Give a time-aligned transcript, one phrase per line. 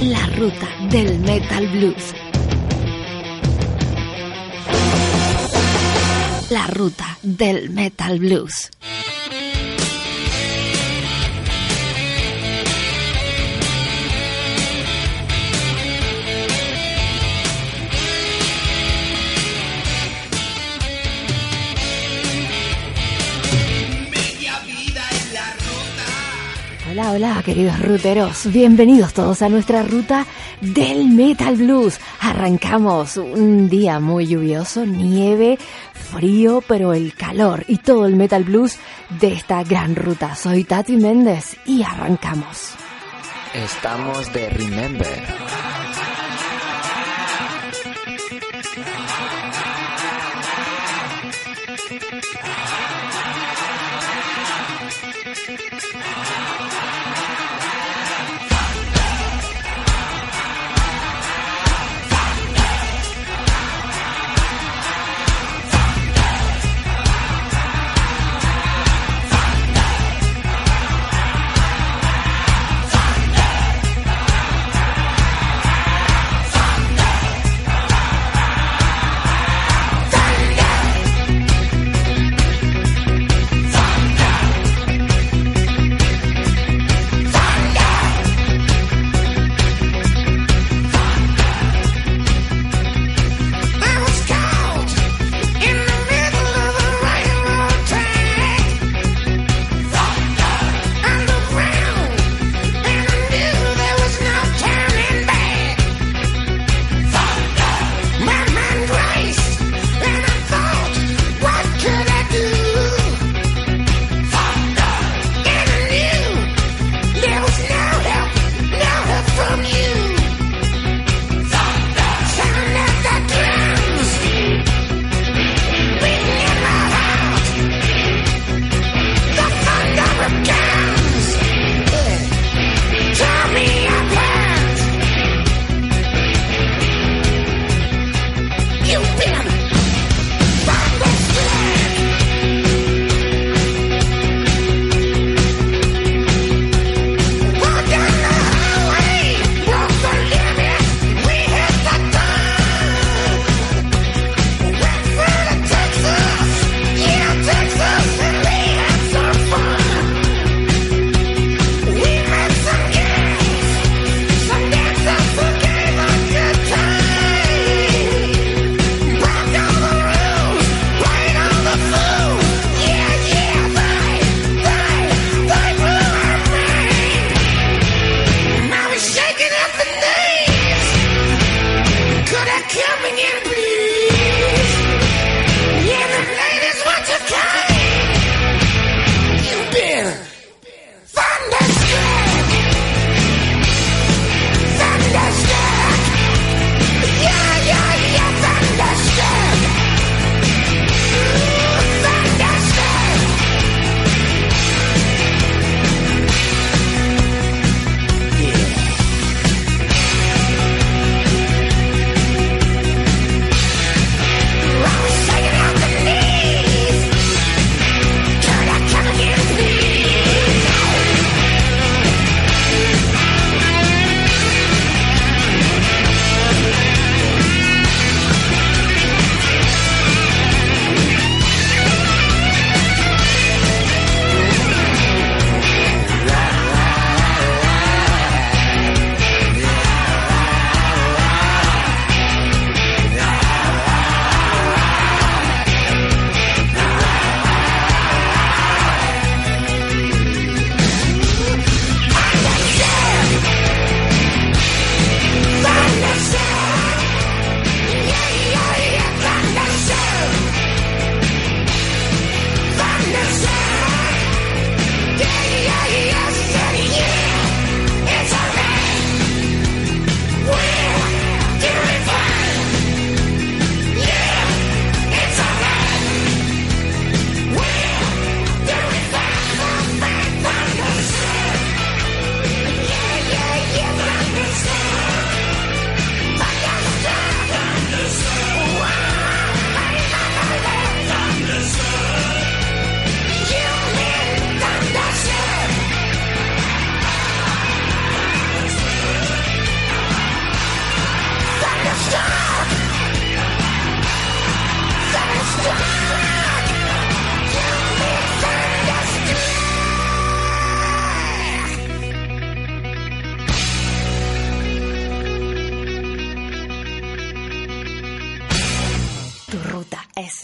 [0.00, 2.14] La ruta del metal blues.
[6.50, 8.70] La ruta del metal blues.
[26.98, 28.52] Hola, hola, queridos ruteros.
[28.52, 30.26] Bienvenidos todos a nuestra ruta
[30.60, 32.00] del Metal Blues.
[32.18, 35.58] Arrancamos un día muy lluvioso, nieve,
[35.92, 38.78] frío, pero el calor y todo el Metal Blues
[39.20, 40.34] de esta gran ruta.
[40.34, 42.72] Soy Tati Méndez y arrancamos.
[43.54, 45.67] Estamos de Remember.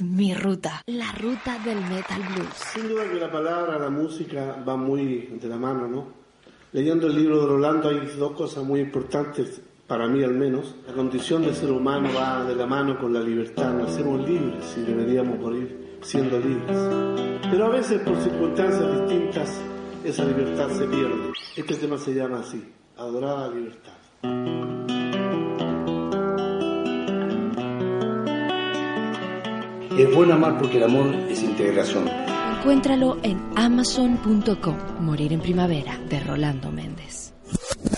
[0.03, 2.55] Mi ruta, la ruta del metal blues.
[2.73, 6.07] Sin duda que la palabra, la música va muy de la mano, ¿no?
[6.73, 10.77] Leyendo el libro de Rolando hay dos cosas muy importantes, para mí al menos.
[10.87, 14.83] La condición del ser humano va de la mano con la libertad, nacemos libres y
[14.83, 16.79] deberíamos morir siendo libres.
[17.51, 19.61] Pero a veces por circunstancias distintas
[20.05, 21.33] esa libertad se pierde.
[21.57, 22.63] Este tema se llama así,
[22.97, 24.94] Adorada Libertad.
[29.99, 32.09] Es bueno amar porque el amor es integración.
[32.59, 34.77] Encuéntralo en amazon.com.
[35.01, 37.33] Morir en primavera de Rolando Méndez.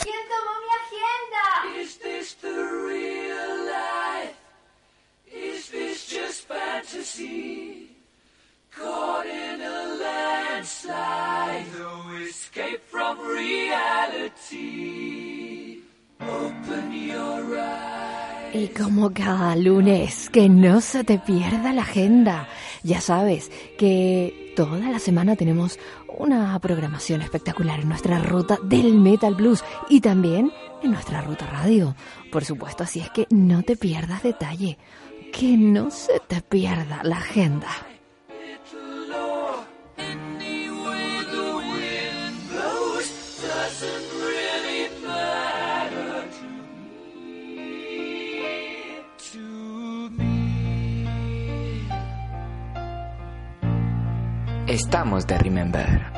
[0.03, 1.45] ¿Quién tomó mi agenda?
[1.83, 4.37] Is this the real life?
[5.33, 7.97] Is this just fantasy?
[8.71, 14.61] Caught in a landslide, no escape from reality.
[16.21, 18.16] Open your eyes.
[18.57, 22.49] Y como cada lunes, que no se te pierda la agenda.
[22.83, 25.79] Ya sabes que toda la semana tenemos
[26.17, 30.51] una programación espectacular en nuestra ruta del Metal Blues y también
[30.83, 31.95] en nuestra ruta radio.
[32.33, 34.79] Por supuesto, así es que no te pierdas detalle.
[35.35, 37.69] Que no se te pierda la agenda.
[54.69, 56.17] Estamos de Remember.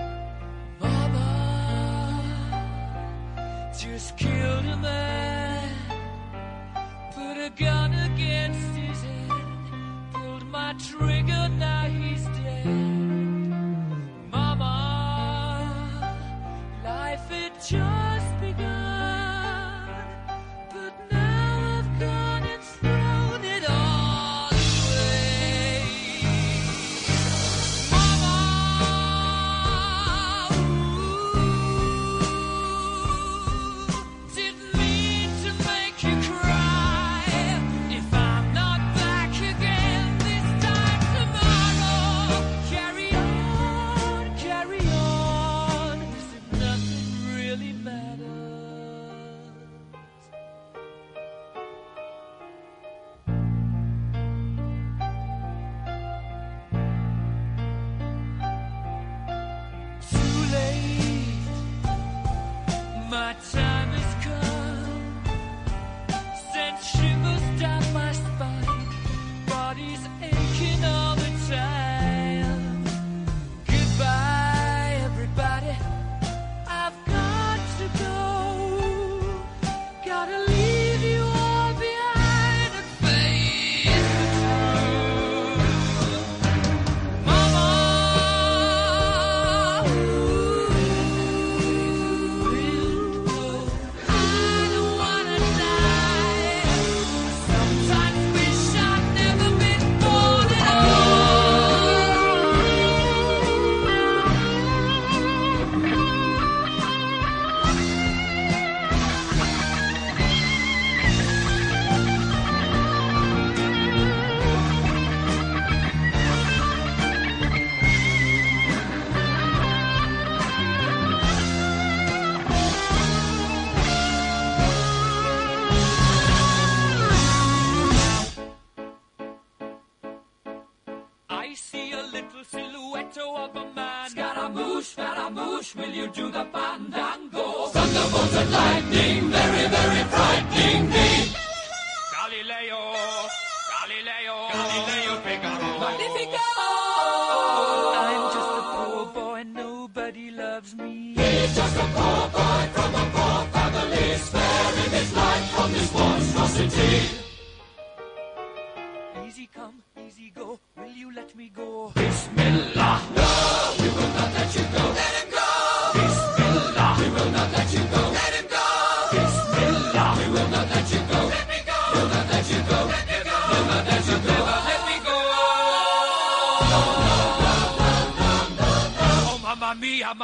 [135.69, 137.67] Scaramouche, will you do the fandango?
[137.69, 138.88] Thunderbolt and lightning,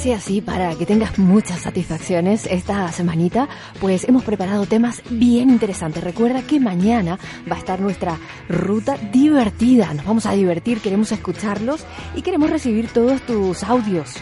[0.00, 6.02] Así así, para que tengas muchas satisfacciones esta semanita, pues hemos preparado temas bien interesantes.
[6.02, 7.18] Recuerda que mañana
[7.50, 9.92] va a estar nuestra ruta divertida.
[9.92, 14.14] Nos vamos a divertir, queremos escucharlos y queremos recibir todos tus audios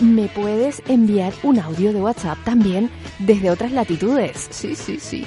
[0.00, 4.46] me puedes enviar un audio de WhatsApp también desde otras latitudes.
[4.50, 5.24] Sí, sí, sí.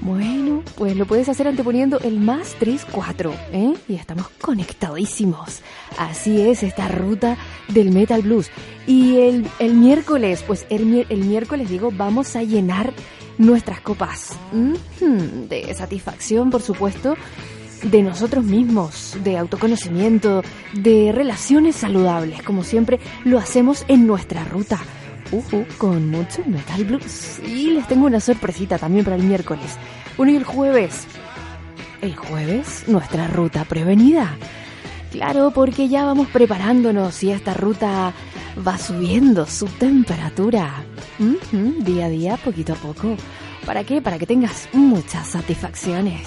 [0.00, 3.74] Bueno, pues lo puedes hacer anteponiendo el más 34, ¿eh?
[3.88, 5.62] Y estamos conectadísimos.
[5.98, 7.36] Así es esta ruta
[7.68, 8.50] del Metal Blues.
[8.86, 12.92] Y el, el miércoles, pues el, el miércoles digo, vamos a llenar
[13.38, 14.36] nuestras copas
[15.00, 17.16] de satisfacción, por supuesto,
[17.82, 20.42] de nosotros mismos, de autoconocimiento,
[20.74, 24.80] de relaciones saludables, como siempre lo hacemos en nuestra ruta.
[25.30, 27.40] Ujú, con mucho Metal Blues.
[27.46, 29.76] Y les tengo una sorpresita también para el miércoles.
[30.16, 31.06] Bueno, y el jueves.
[32.00, 34.36] El jueves, nuestra ruta prevenida.
[35.10, 38.12] Claro, porque ya vamos preparándonos y esta ruta
[38.66, 40.84] va subiendo su temperatura.
[41.80, 43.16] Día a día, poquito a poco.
[43.66, 44.00] ¿Para qué?
[44.00, 46.26] Para que tengas muchas satisfacciones.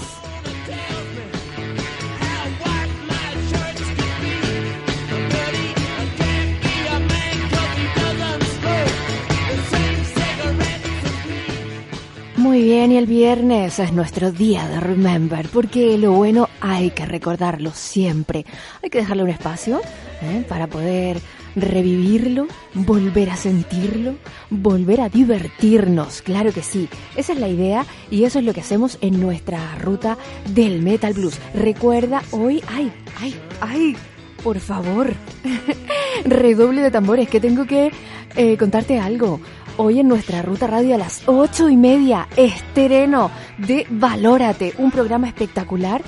[12.42, 17.06] Muy bien, y el viernes es nuestro día de Remember, porque lo bueno hay que
[17.06, 18.48] recordarlo siempre.
[18.82, 19.80] Hay que dejarle un espacio
[20.24, 20.44] ¿eh?
[20.50, 21.22] para poder
[21.56, 24.16] revivirlo, volver a sentirlo,
[24.50, 26.90] volver a divertirnos, claro que sí.
[27.16, 30.18] Esa es la idea y eso es lo que hacemos en nuestra ruta
[30.50, 31.38] del Metal Blues.
[31.54, 33.96] Recuerda hoy, ay, ay, ay,
[34.44, 35.14] por favor,
[36.26, 37.92] redoble de tambores, que tengo que
[38.36, 39.40] eh, contarte algo.
[39.84, 45.28] Hoy en nuestra ruta radio a las ocho y media, estreno de Valórate, un programa
[45.28, 46.04] espectacular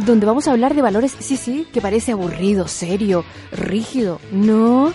[0.00, 4.20] donde vamos a hablar de valores, sí, sí, que parece aburrido, serio, rígido.
[4.32, 4.92] No,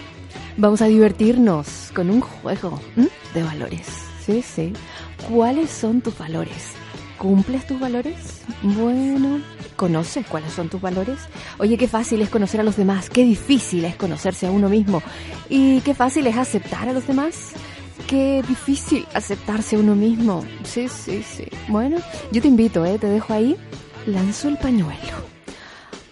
[0.57, 2.81] vamos a divertirnos con un juego
[3.33, 3.88] de valores.
[4.25, 4.73] Sí, sí.
[5.29, 6.73] ¿Cuáles son tus valores?
[7.17, 8.41] ¿Cumples tus valores?
[8.61, 9.39] Bueno,
[9.77, 11.19] ¿conoces cuáles son tus valores?
[11.57, 15.01] Oye, qué fácil es conocer a los demás, qué difícil es conocerse a uno mismo
[15.47, 17.53] y qué fácil es aceptar a los demás.
[18.09, 20.43] Qué difícil aceptarse uno mismo.
[20.63, 21.45] Sí, sí, sí.
[21.67, 21.97] Bueno,
[22.31, 22.97] yo te invito, ¿eh?
[22.97, 23.55] Te dejo ahí.
[24.07, 25.13] Lanzo el pañuelo.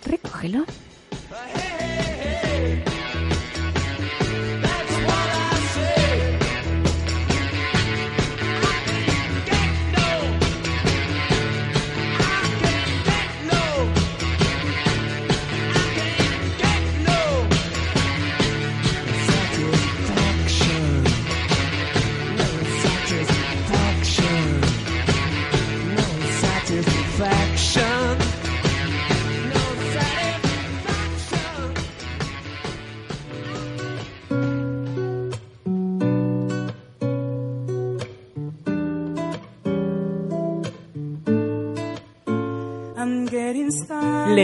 [0.05, 0.63] Recógelo.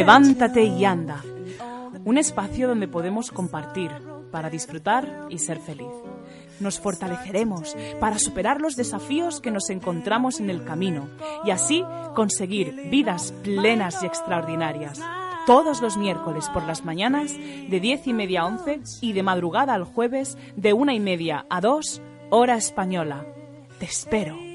[0.03, 1.23] Levántate y anda.
[2.03, 3.89] Un espacio donde podemos compartir
[4.33, 5.87] para disfrutar y ser feliz.
[6.59, 11.07] Nos fortaleceremos para superar los desafíos que nos encontramos en el camino
[11.45, 14.99] y así conseguir vidas plenas y extraordinarias.
[15.47, 19.73] Todos los miércoles por las mañanas de 10 y media a 11 y de madrugada
[19.73, 23.25] al jueves de una y media a 2 hora española.
[23.79, 24.52] Te espero.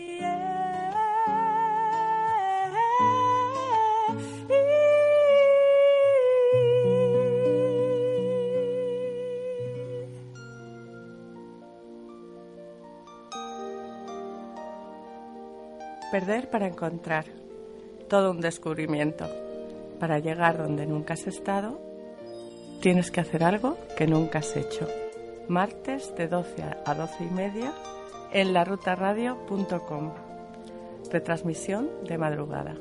[16.18, 17.26] Perder para encontrar.
[18.08, 19.24] Todo un descubrimiento.
[20.00, 21.80] Para llegar donde nunca has estado,
[22.80, 24.88] tienes que hacer algo que nunca has hecho.
[25.46, 27.72] Martes de 12 a 12 y media
[28.32, 30.12] en larutaradio.com.
[31.08, 32.74] Retransmisión de madrugada.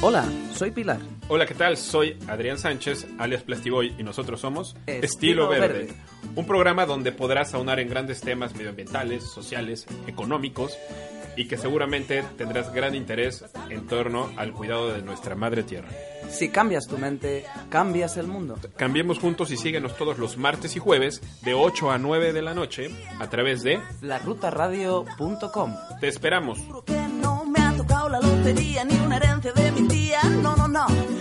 [0.00, 0.24] Hola,
[0.56, 0.98] soy Pilar.
[1.28, 1.76] Hola, ¿qué tal?
[1.76, 5.94] Soy Adrián Sánchez, alias Plastiboy, y nosotros somos Estilo Estilo, Verde, Verde.
[6.34, 10.76] un programa donde podrás aunar en grandes temas medioambientales, sociales, económicos,
[11.36, 15.88] y que seguramente tendrás gran interés en torno al cuidado de nuestra madre tierra.
[16.30, 18.58] Si cambias tu mente, cambias el mundo.
[18.76, 22.54] Cambiemos juntos y síguenos todos los martes y jueves de 8 a 9 de la
[22.54, 25.74] noche a través de larutaradio.com.
[26.00, 26.58] Te esperamos.
[27.20, 29.86] No me ha tocado la lotería ni una herencia de mi
[30.20, 31.15] tía, no, no, no.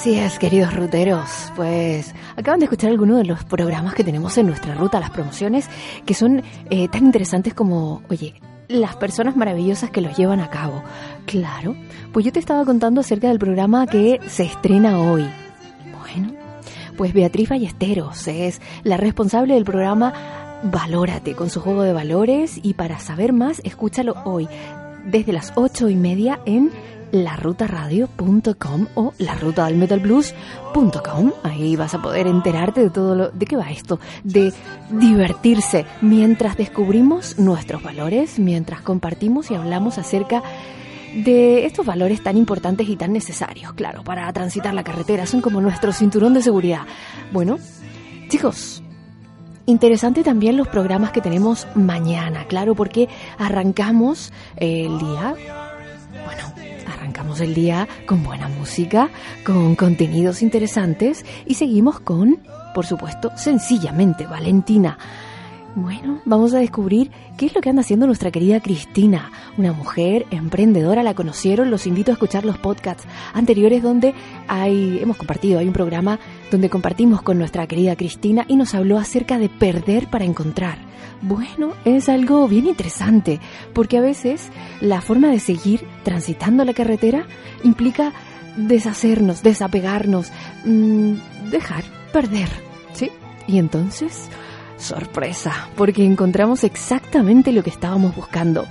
[0.00, 1.52] Así es, queridos ruteros.
[1.56, 5.68] Pues acaban de escuchar algunos de los programas que tenemos en nuestra ruta, las promociones,
[6.06, 8.32] que son eh, tan interesantes como, oye,
[8.68, 10.82] las personas maravillosas que los llevan a cabo.
[11.26, 11.76] Claro,
[12.14, 15.28] pues yo te estaba contando acerca del programa que se estrena hoy.
[16.00, 16.32] Bueno,
[16.96, 20.14] pues Beatriz Ballesteros es la responsable del programa
[20.62, 24.48] Valórate con su juego de valores y para saber más, escúchalo hoy
[25.04, 26.70] desde las ocho y media en
[27.12, 31.32] larutaradio.com o larutadelmetalblues.com.
[31.42, 34.52] Ahí vas a poder enterarte de todo lo de qué va esto, de
[34.90, 40.42] divertirse mientras descubrimos nuestros valores, mientras compartimos y hablamos acerca
[41.14, 45.60] de estos valores tan importantes y tan necesarios, claro, para transitar la carretera, son como
[45.60, 46.82] nuestro cinturón de seguridad.
[47.32, 47.58] Bueno,
[48.28, 48.82] chicos,
[49.66, 55.34] Interesante también los programas que tenemos mañana, claro, porque arrancamos el día,
[56.24, 56.59] bueno,
[57.20, 59.10] arrancamos el día con buena música,
[59.44, 62.38] con contenidos interesantes y seguimos con,
[62.74, 64.96] por supuesto, sencillamente Valentina.
[65.74, 70.24] Bueno, vamos a descubrir qué es lo que anda haciendo nuestra querida Cristina, una mujer
[70.30, 73.04] emprendedora, la conocieron, los invito a escuchar los podcasts
[73.34, 74.14] anteriores donde
[74.48, 76.18] hay, hemos compartido, hay un programa
[76.50, 80.89] donde compartimos con nuestra querida Cristina y nos habló acerca de perder para encontrar.
[81.22, 83.40] Bueno, es algo bien interesante,
[83.74, 87.26] porque a veces la forma de seguir transitando la carretera
[87.62, 88.12] implica
[88.56, 90.32] deshacernos, desapegarnos,
[90.64, 91.14] mmm,
[91.50, 92.48] dejar, perder,
[92.94, 93.10] ¿sí?
[93.46, 94.28] Y entonces
[94.78, 98.66] sorpresa, porque encontramos exactamente lo que estábamos buscando.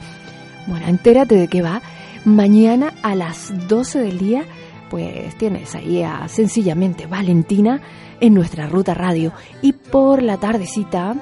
[0.67, 1.81] Bueno, entérate de qué va.
[2.25, 4.43] Mañana a las 12 del día,
[4.89, 7.79] pues tienes ahí a sencillamente Valentina
[8.19, 9.33] en nuestra ruta radio.
[9.61, 11.15] Y por la tardecita,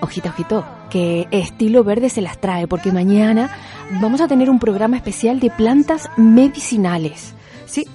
[0.00, 3.50] ojito, ojito, que estilo verde se las trae, porque mañana
[4.00, 7.34] vamos a tener un programa especial de plantas medicinales.
[7.66, 7.86] Sí,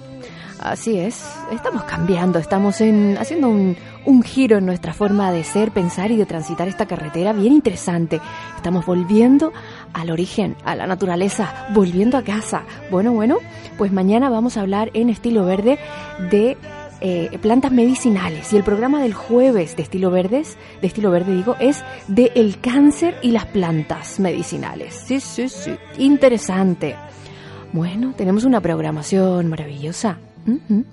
[0.58, 5.70] Así es, estamos cambiando, estamos en, haciendo un, un, giro en nuestra forma de ser,
[5.70, 8.20] pensar y de transitar esta carretera bien interesante.
[8.56, 9.52] Estamos volviendo
[9.92, 12.62] al origen, a la naturaleza, volviendo a casa.
[12.90, 13.36] Bueno, bueno,
[13.76, 15.78] pues mañana vamos a hablar en estilo verde
[16.30, 16.56] de
[17.00, 21.56] eh, plantas medicinales y el programa del jueves de estilo verdes, de estilo verde digo,
[21.60, 24.94] es de el cáncer y las plantas medicinales.
[25.06, 26.96] Sí, sí, sí, interesante.
[27.72, 30.18] Bueno, tenemos una programación maravillosa.
[30.46, 30.84] Uh -huh.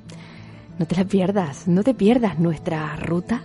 [0.80, 3.44] No te la pierdas, no te pierdas nuestra ruta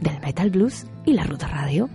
[0.00, 1.88] del Metal Blues y la ruta radio.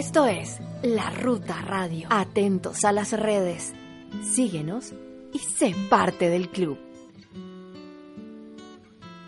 [0.00, 2.08] Esto es La Ruta Radio.
[2.10, 3.74] Atentos a las redes.
[4.22, 4.94] Síguenos
[5.34, 6.78] y sé parte del club.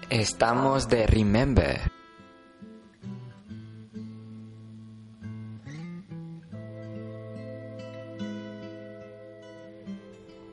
[0.08, 1.78] Estamos de Remember.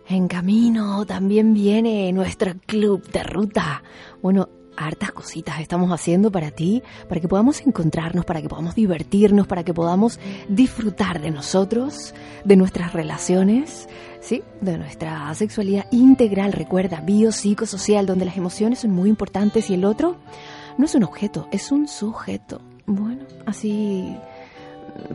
[0.10, 3.82] En camino también viene nuestro club de ruta.
[4.22, 4.50] Bueno,
[4.80, 9.64] hartas cositas estamos haciendo para ti, para que podamos encontrarnos, para que podamos divertirnos, para
[9.64, 12.14] que podamos disfrutar de nosotros,
[12.46, 13.90] de nuestras relaciones,
[14.22, 19.86] sí, de nuestra sexualidad integral, recuerda, biopsicosocial, donde las emociones son muy importantes y el
[19.86, 20.18] otro
[20.78, 22.62] no es un objeto, es un sujeto.
[22.86, 24.16] Bueno, así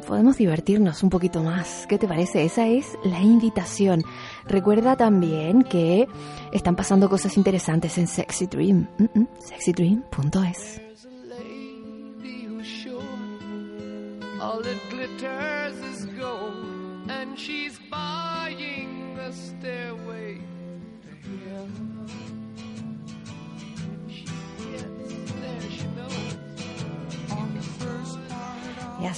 [0.06, 1.86] podemos divertirnos un poquito más.
[1.88, 2.44] ¿Qué te parece?
[2.44, 4.02] Esa es la invitación.
[4.46, 6.06] Recuerda también que
[6.52, 8.88] están pasando cosas interesantes en Sexy Dream.
[8.98, 10.80] Mm, mm, sexydream.es.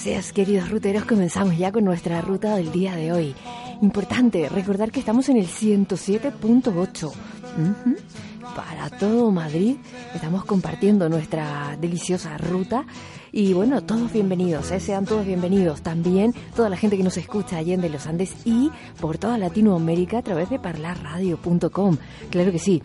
[0.05, 3.35] es, queridos ruteros, comenzamos ya con nuestra ruta del día de hoy.
[3.81, 7.05] Importante recordar que estamos en el 107.8.
[7.07, 7.95] Ujú.
[8.55, 9.77] Para todo Madrid
[10.13, 12.85] estamos compartiendo nuestra deliciosa ruta
[13.31, 14.79] y bueno, todos bienvenidos, ¿eh?
[14.79, 15.81] sean todos bienvenidos.
[15.81, 20.19] También toda la gente que nos escucha allá en los Andes y por toda Latinoamérica
[20.19, 21.97] a través de parlarradio.com.
[22.29, 22.81] Claro que sí.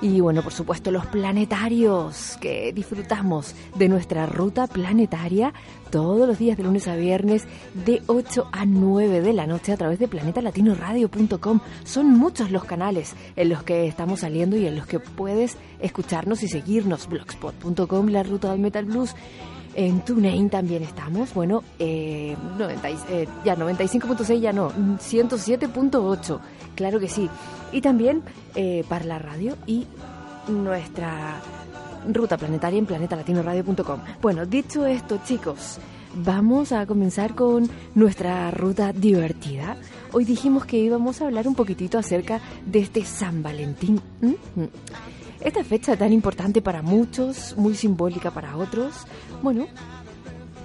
[0.00, 5.54] Y bueno, por supuesto, los planetarios que disfrutamos de nuestra ruta planetaria
[5.90, 7.46] todos los días de lunes a viernes
[7.86, 11.60] de 8 a 9 de la noche a través de planetalatinoradio.com.
[11.84, 16.42] Son muchos los canales en los que estamos saliendo y en los que puedes escucharnos
[16.42, 17.08] y seguirnos.
[17.08, 19.14] Blogspot.com, la ruta del Metal Blues.
[19.76, 26.38] En TuneIn también estamos, bueno, eh, 90 y- eh, ya 95.6, ya no, 107.8,
[26.76, 27.28] claro que sí.
[27.72, 28.22] Y también
[28.54, 29.86] eh, para la radio y
[30.48, 31.40] nuestra
[32.12, 34.00] ruta planetaria en planetalatinoradio.com.
[34.22, 35.78] Bueno, dicho esto, chicos,
[36.14, 39.76] vamos a comenzar con nuestra ruta divertida.
[40.12, 44.00] Hoy dijimos que íbamos a hablar un poquitito acerca de este San Valentín.
[45.44, 49.06] Esta fecha tan importante para muchos, muy simbólica para otros.
[49.42, 49.66] Bueno,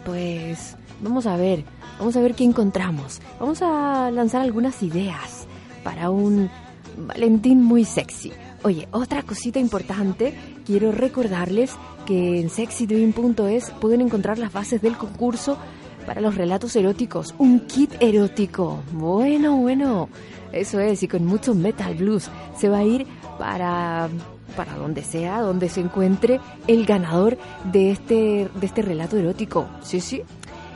[0.06, 1.66] pues vamos a ver,
[2.00, 3.22] vamos a ver qué encontramos.
[3.42, 5.48] Vamos a lanzar algunas ideas
[5.84, 6.50] para un
[6.98, 8.32] Valentín muy sexy.
[8.64, 10.34] Oye, otra cosita importante,
[10.66, 11.72] quiero recordarles
[12.06, 15.58] que en sexydream.es pueden encontrar las bases del concurso
[16.06, 18.82] para los relatos eróticos, un kit erótico.
[18.94, 20.10] Bueno, bueno,
[20.52, 22.30] eso es, y con mucho metal blues.
[22.58, 23.06] Se va a ir
[23.38, 24.10] para
[24.50, 27.38] para donde sea, donde se encuentre el ganador
[27.72, 29.68] de este de este relato erótico.
[29.82, 30.22] Sí, sí.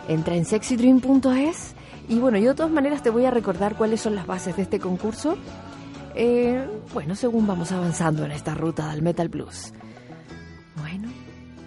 [0.07, 1.75] Entra en sexydream.es
[2.09, 4.63] y bueno, yo de todas maneras te voy a recordar cuáles son las bases de
[4.63, 5.37] este concurso.
[6.15, 9.73] Eh, bueno, según vamos avanzando en esta ruta del Metal Blues.
[10.75, 11.09] Bueno,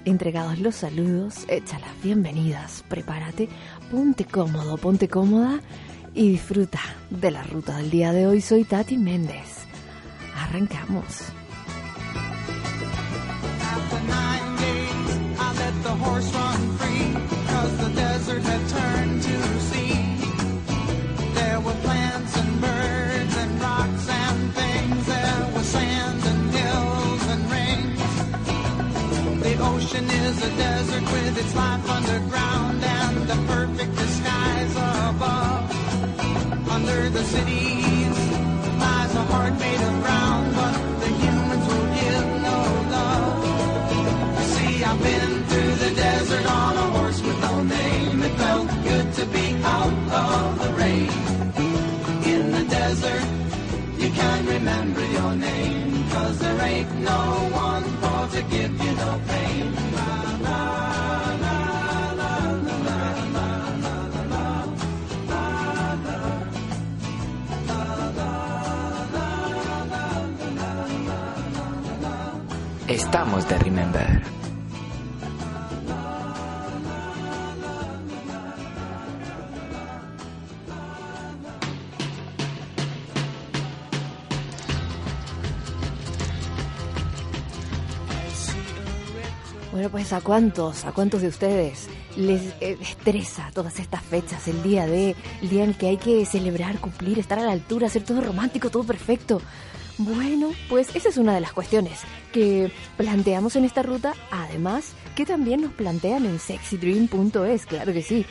[0.05, 3.49] entregados los saludos, echa las bienvenidas, prepárate,
[3.91, 5.61] ponte cómodo, ponte cómoda
[6.15, 8.41] y disfruta de la ruta del día de hoy.
[8.41, 9.65] Soy Tati Méndez.
[10.37, 11.36] Arrancamos.
[16.05, 17.13] Horse run free,
[17.49, 19.37] cause the desert had turned to
[19.71, 19.97] sea.
[21.35, 27.43] There were plants and birds and rocks and things, there was sand and hills and
[27.57, 28.01] rings.
[29.43, 34.75] The ocean is a desert with its life underground and the perfect disguise
[35.11, 35.65] above.
[36.77, 38.19] Under the cities
[38.83, 40.56] lies a heart made of brown,
[54.19, 57.23] can remember your name, cause there ain't no
[57.69, 59.75] one for to give you no pain.
[59.97, 60.87] La, la.
[72.89, 74.36] Estamos de Remember.
[89.77, 94.63] Bueno, pues a cuántos, a cuántos de ustedes les eh, estresa todas estas fechas, el
[94.63, 98.03] día de, el día en que hay que celebrar, cumplir, estar a la altura, hacer
[98.03, 99.43] todo romántico, todo perfecto.
[99.99, 102.01] Bueno, pues esa es una de las cuestiones
[102.33, 108.25] que planteamos en esta ruta, además que también nos plantean en sexydream.es, claro que sí.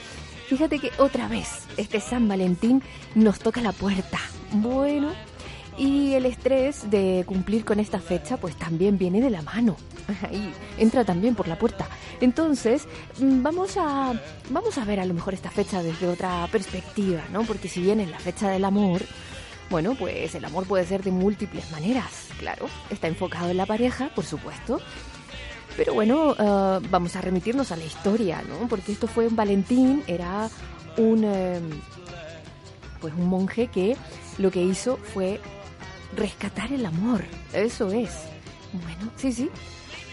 [0.48, 2.82] Fíjate que otra vez este San Valentín
[3.14, 4.18] nos toca la puerta.
[4.52, 5.12] Bueno,
[5.78, 9.76] y el estrés de cumplir con esta fecha pues también viene de la mano.
[10.32, 11.88] Y entra también por la puerta.
[12.22, 12.88] Entonces,
[13.20, 14.14] mm, vamos a
[14.50, 17.44] vamos a ver a lo mejor esta fecha desde otra perspectiva, ¿no?
[17.44, 19.02] Porque si bien es la fecha del amor,
[19.70, 22.68] bueno, pues el amor puede ser de múltiples maneras, claro.
[22.90, 24.80] Está enfocado en la pareja, por supuesto.
[25.76, 28.68] Pero bueno, eh, vamos a remitirnos a la historia, ¿no?
[28.68, 30.50] Porque esto fue un Valentín, era
[30.98, 31.60] un eh,
[33.02, 33.98] pues un monje que
[34.38, 35.42] lo que hizo fue
[36.16, 37.24] rescatar el amor.
[37.54, 38.12] Eso es.
[38.74, 39.50] Bueno, sí, sí.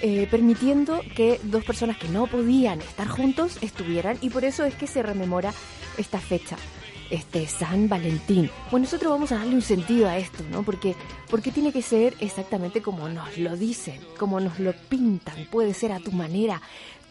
[0.02, 4.74] eh, permitiendo que dos personas que no podían estar juntos estuvieran y por eso es
[4.74, 5.52] que se rememora
[5.98, 6.57] esta fecha.
[7.11, 8.50] Este San Valentín.
[8.70, 10.62] Bueno, nosotros vamos a darle un sentido a esto, ¿no?
[10.62, 10.94] Porque,
[11.28, 15.46] porque tiene que ser exactamente como nos lo dicen, como nos lo pintan.
[15.50, 16.62] Puede ser a tu manera.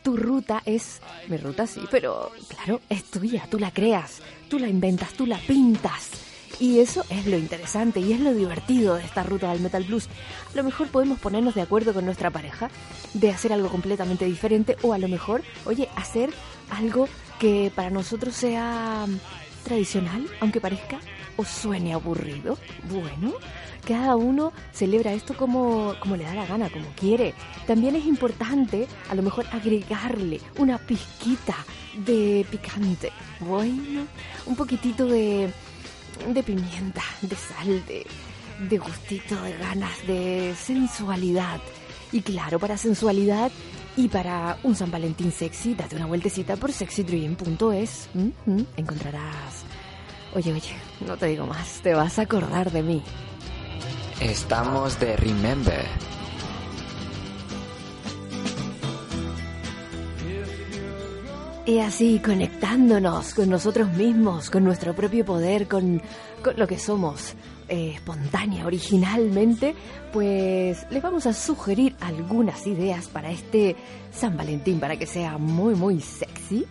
[0.02, 1.02] Tu ruta es.
[1.28, 3.46] Mi ruta sí, pero claro, es tuya.
[3.52, 6.10] Tú la creas, tú la inventas, tú la pintas.
[6.60, 10.08] Y eso es lo interesante y es lo divertido de esta ruta del Metal Blues.
[10.52, 12.70] A lo mejor podemos ponernos de acuerdo con nuestra pareja
[13.14, 16.32] de hacer algo completamente diferente o a lo mejor, oye, hacer
[16.70, 17.08] algo
[17.40, 19.06] que para nosotros sea
[19.64, 21.00] tradicional, aunque parezca
[21.38, 22.58] o suene aburrido.
[22.90, 23.34] Bueno,
[23.88, 27.34] cada uno celebra esto como, como le da la gana, como quiere.
[27.66, 31.56] También es importante a lo mejor agregarle una pizquita
[32.06, 33.12] de picante.
[33.40, 34.06] Bueno,
[34.46, 35.52] un poquitito de,
[36.28, 38.06] de pimienta, de sal, de,
[38.70, 41.60] de gustito, de ganas, de sensualidad.
[42.12, 43.52] Y claro, para sensualidad
[43.98, 48.10] y para un San Valentín sexy, date una vueltecita por sexydream.es.
[48.78, 49.66] Encontrarás...
[50.34, 53.04] Oye, oye, no te digo más, te vas a acordar de mí.
[54.22, 55.86] Estamos de Remember.
[61.66, 66.02] Y así, conectándonos con nosotros mismos, con nuestro propio poder, con,
[66.44, 67.36] con lo que somos,
[67.70, 69.76] eh, espontánea, originalmente,
[70.12, 73.76] pues les vamos a sugerir algunas ideas para este
[74.12, 76.66] San Valentín, para que sea muy, muy sexy.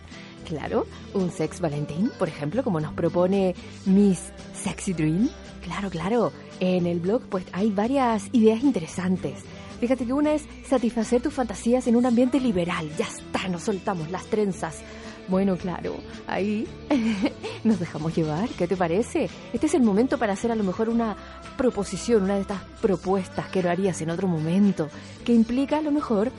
[0.45, 5.29] Claro, un sex Valentín, por ejemplo, como nos propone Miss Sexy Dream.
[5.63, 9.39] Claro, claro, en el blog pues hay varias ideas interesantes.
[9.81, 12.87] Fíjate que una es satisfacer tus fantasías en un ambiente liberal.
[12.99, 14.83] Ya está, nos soltamos las trenzas.
[15.27, 15.95] Bueno, claro,
[16.27, 16.67] ahí
[17.63, 18.47] nos dejamos llevar.
[18.49, 19.27] ¿Qué te parece?
[19.51, 21.15] Este es el momento para hacer a lo mejor una
[21.57, 24.87] proposición, una de estas propuestas que lo harías en otro momento,
[25.25, 26.31] que implica a lo mejor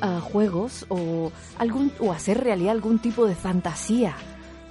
[0.00, 4.14] ah, juegos o, algún, o hacer realidad algún tipo de fantasía.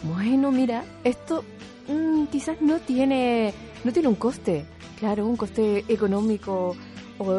[0.03, 1.43] Bueno, mira, esto
[1.89, 4.65] mm, quizás no tiene, no tiene un coste,
[4.97, 6.77] claro, un coste económico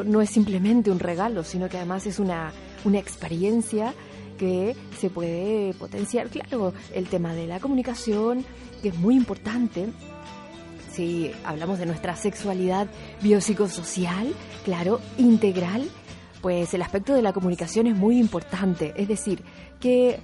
[0.04, 2.52] no es simplemente un regalo, sino que además es una,
[2.84, 3.94] una experiencia
[4.38, 6.28] que se puede potenciar.
[6.28, 8.44] Claro, el tema de la comunicación,
[8.82, 9.88] que es muy importante.
[10.92, 12.88] Si hablamos de nuestra sexualidad
[13.20, 14.32] biopsicosocial,
[14.64, 15.88] claro, integral,
[16.40, 18.92] pues el aspecto de la comunicación es muy importante.
[18.96, 19.42] Es decir,
[19.80, 20.20] que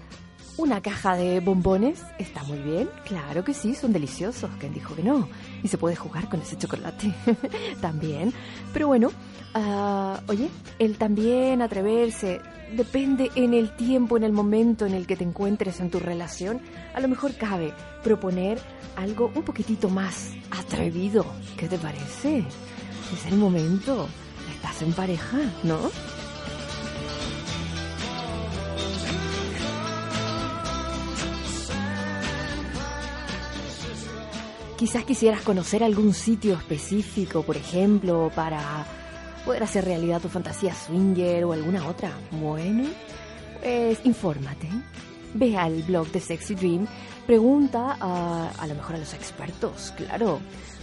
[0.56, 5.02] una caja de bombones está muy bien, claro que sí, son deliciosos, ¿quién dijo que
[5.02, 5.28] no?
[5.62, 7.12] Y se puede jugar con ese chocolate
[7.80, 8.32] también.
[8.72, 9.10] Pero bueno,
[9.54, 12.40] ah, oye, el también atreverse,
[12.76, 16.60] depende en el tiempo, en el momento en el que te encuentres en tu relación,
[16.94, 18.58] a lo mejor cabe proponer
[18.96, 21.24] algo un poquitito más atrevido.
[21.56, 22.44] ¿Qué te parece?
[23.12, 24.08] Es el momento.
[24.54, 25.90] Estás en pareja, ¿no?
[34.80, 38.86] Quizás quisieras conocer algún sitio específico, por ejemplo, para
[39.44, 42.10] poder hacer realidad tu fantasía swinger o alguna otra.
[42.30, 42.84] Bueno,
[43.62, 44.70] pues infórmate.
[45.34, 46.86] Ve al blog de Sexy Dream,
[47.26, 50.40] pregunta a, a lo mejor a los expertos, claro.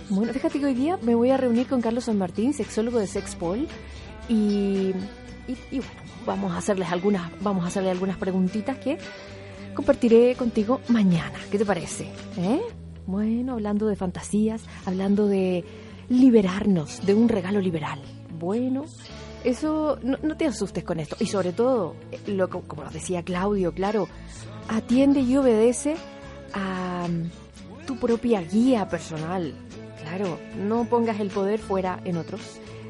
[0.10, 3.08] Bueno, fíjate que hoy día me voy a reunir con Carlos San Martín, sexólogo de
[3.08, 3.68] Sexpol,
[4.30, 4.94] y,
[5.48, 9.00] y, bueno, vamos a hacerles algunas, vamos a hacerle algunas preguntitas que
[9.74, 11.40] compartiré contigo mañana.
[11.50, 12.12] ¿Qué te parece?
[12.38, 12.62] ¿Eh?
[13.08, 15.64] Bueno, hablando de fantasías, hablando de
[16.10, 18.00] liberarnos, de un regalo liberal.
[18.38, 18.84] Bueno,
[19.46, 21.16] eso no, te asustes con esto.
[21.20, 24.10] Y sobre todo, eh, lo, como nos decía Claudio, claro,
[24.68, 25.96] atiende y obedece
[26.54, 29.54] a mm, tu propia guía personal.
[30.02, 32.42] Claro, no pongas el poder fuera en otros,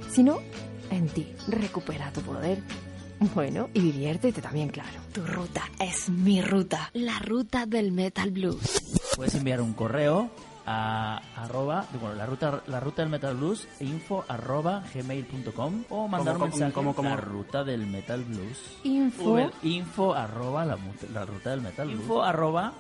[0.10, 0.39] sino
[0.89, 1.32] en ti.
[1.47, 2.58] Recupera tu poder.
[3.34, 4.99] Bueno, y diviértete también, claro.
[5.13, 9.01] Tu ruta es mi ruta, la ruta del Metal Blues.
[9.15, 10.30] Puedes enviar un correo
[10.67, 16.34] a arroba, bueno, la ruta, la ruta del Metal Blues, info arroba gmail.com o mandar
[16.34, 16.93] ¿Cómo, un mensaje cómo?
[17.01, 18.77] la ruta del Metal Blues.
[18.84, 19.32] Info.
[19.32, 20.75] Uber, info arroba la,
[21.25, 22.01] ruta del Metal Blues.
[22.01, 22.73] Info arroba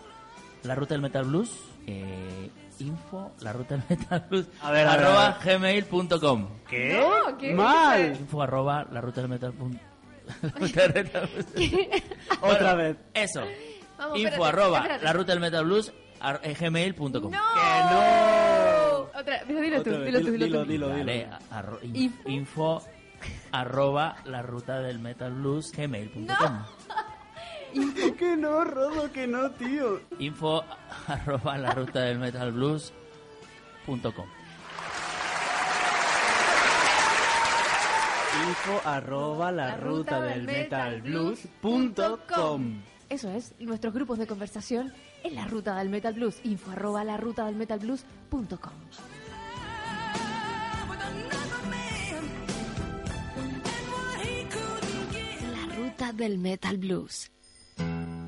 [0.63, 1.49] la ruta del Metal Blues.
[1.87, 4.47] Eh, info la ruta del Metal Blues.
[4.61, 6.47] A ver, arroba gmail.com.
[6.69, 6.99] ¿Qué?
[6.99, 8.17] No, ¿qué Mal.
[8.19, 9.53] Info arroba la ruta del Metal
[12.41, 12.97] Otra vez.
[13.13, 13.43] Eso.
[13.97, 15.03] Vamos, info espérate, arroba espérate.
[15.05, 17.31] la ruta del Metal Blues ar- eh, gmail.com.
[17.31, 17.39] ¡No!
[19.19, 20.65] Otra, dilo, dilo tú, Otra vez, dilo tú, dilo, dilo tú.
[20.69, 20.97] dilo, dilo.
[20.99, 22.29] Vale, arro- in- Info.
[22.29, 22.83] info.
[23.51, 26.63] arroba la ruta del metal blues gmail.com
[28.17, 30.01] Que no, Rodo, que no, tío.
[30.19, 30.63] info
[31.07, 32.93] arroba la ruta del metal blues
[33.85, 34.25] punto com.
[38.45, 42.81] Info arroba la ruta del metal blues punto com.
[43.09, 46.39] Eso es, nuestros grupos de conversación en la ruta del Metal Blues.
[46.43, 48.73] Info arroba la ruta del Metal Blues punto com.
[55.51, 57.31] La ruta del Metal Blues.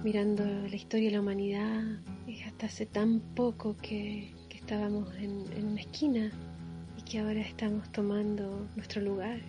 [0.04, 1.84] Mirando la historia de la humanidad,
[2.26, 6.32] es hasta hace tan poco que, que estábamos en, en una esquina
[6.98, 9.40] y que ahora estamos tomando nuestro lugar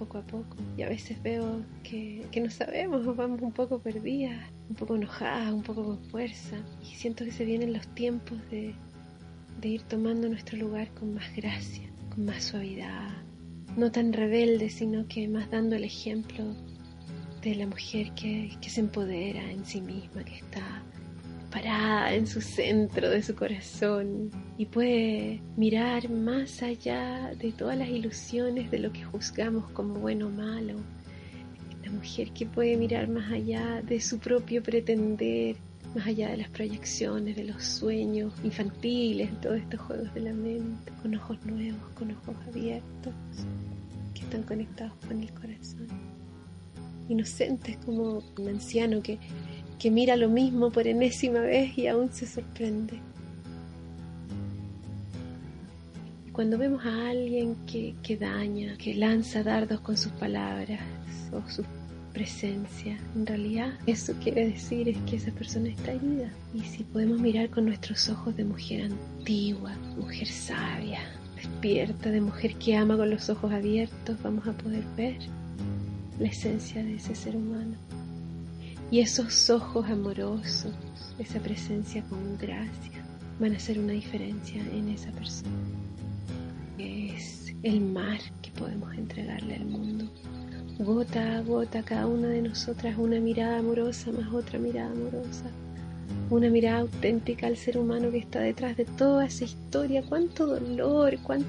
[0.00, 0.56] poco a poco.
[0.78, 5.52] Y a veces veo que, que no sabemos, vamos un poco perdidas, un poco enojadas,
[5.52, 6.56] un poco con fuerza.
[6.82, 8.74] Y siento que se vienen los tiempos de,
[9.60, 13.10] de ir tomando nuestro lugar con más gracia, con más suavidad.
[13.76, 16.44] No tan rebelde, sino que más dando el ejemplo
[17.42, 20.82] de la mujer que, que se empodera en sí misma, que está
[21.50, 27.88] parada en su centro de su corazón y puede mirar más allá de todas las
[27.88, 30.76] ilusiones de lo que juzgamos como bueno o malo.
[31.84, 35.56] La mujer que puede mirar más allá de su propio pretender,
[35.94, 40.92] más allá de las proyecciones, de los sueños infantiles, todos estos juegos de la mente,
[41.02, 43.14] con ojos nuevos, con ojos abiertos,
[44.14, 45.88] que están conectados con el corazón.
[47.08, 49.18] Inocentes como un anciano que
[49.80, 53.00] que mira lo mismo por enésima vez y aún se sorprende.
[56.32, 60.82] Cuando vemos a alguien que, que daña, que lanza dardos con sus palabras
[61.32, 61.64] o su
[62.12, 66.30] presencia, en realidad eso quiere decir es que esa persona está herida.
[66.52, 71.00] Y si podemos mirar con nuestros ojos de mujer antigua, mujer sabia,
[71.36, 75.16] despierta, de mujer que ama con los ojos abiertos, vamos a poder ver
[76.18, 77.78] la esencia de ese ser humano.
[78.90, 80.72] Y esos ojos amorosos,
[81.18, 83.04] esa presencia con gracia,
[83.38, 85.48] van a hacer una diferencia en esa persona.
[86.78, 90.10] Es el mar que podemos entregarle al mundo.
[90.78, 95.44] Gota a gota, cada una de nosotras una mirada amorosa más otra mirada amorosa.
[96.30, 100.02] Una mirada auténtica al ser humano que está detrás de toda esa historia.
[100.02, 101.44] Cuánto dolor, cuánt-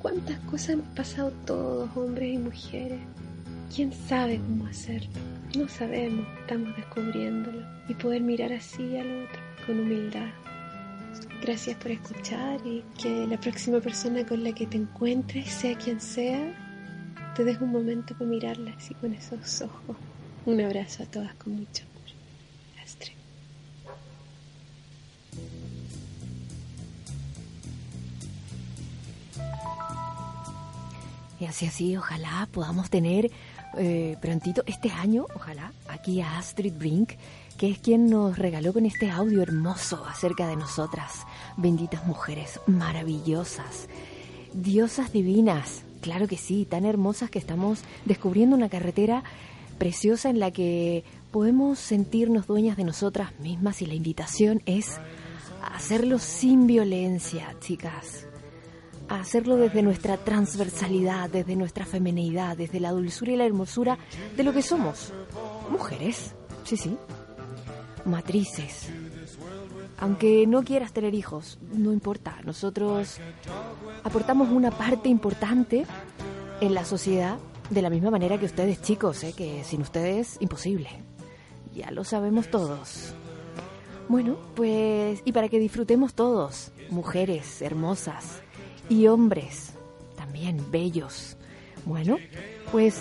[0.00, 3.00] cuántas cosas hemos pasado todos, hombres y mujeres.
[3.74, 5.10] ¿Quién sabe cómo hacerlo?
[5.56, 7.66] No sabemos, estamos descubriéndolo.
[7.88, 10.28] Y poder mirar así al otro, con humildad.
[11.42, 16.00] Gracias por escuchar y que la próxima persona con la que te encuentres, sea quien
[16.00, 16.54] sea,
[17.34, 19.96] te deje un momento para mirarla así con esos ojos.
[20.46, 22.84] Un abrazo a todas con mucho amor.
[22.84, 23.14] Astrid.
[31.40, 33.30] Y así así, ojalá podamos tener
[33.76, 37.12] eh, prontito este año, ojalá, aquí a Astrid Brink,
[37.56, 43.88] que es quien nos regaló con este audio hermoso acerca de nosotras, benditas mujeres maravillosas,
[44.52, 49.22] diosas divinas, claro que sí, tan hermosas que estamos descubriendo una carretera
[49.78, 54.98] preciosa en la que podemos sentirnos dueñas de nosotras mismas y la invitación es
[55.62, 58.26] hacerlo sin violencia, chicas,
[59.18, 63.98] hacerlo desde nuestra transversalidad, desde nuestra femenidad, desde la dulzura y la hermosura
[64.36, 65.12] de lo que somos.
[65.68, 66.34] Mujeres,
[66.64, 66.96] sí, sí.
[68.04, 68.88] Matrices.
[69.98, 72.38] Aunque no quieras tener hijos, no importa.
[72.44, 73.18] Nosotros
[74.04, 75.84] aportamos una parte importante
[76.60, 77.38] en la sociedad
[77.68, 79.34] de la misma manera que ustedes chicos, ¿eh?
[79.36, 80.88] que sin ustedes imposible.
[81.74, 83.14] Ya lo sabemos todos.
[84.08, 88.42] Bueno, pues y para que disfrutemos todos, mujeres hermosas
[88.90, 89.72] y hombres
[90.16, 91.36] también bellos.
[91.86, 92.18] Bueno,
[92.70, 93.00] pues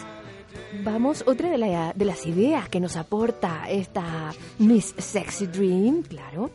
[0.86, 6.50] vamos, otra de, la- de las ideas que nos aporta esta Miss Sexy Dream, claro,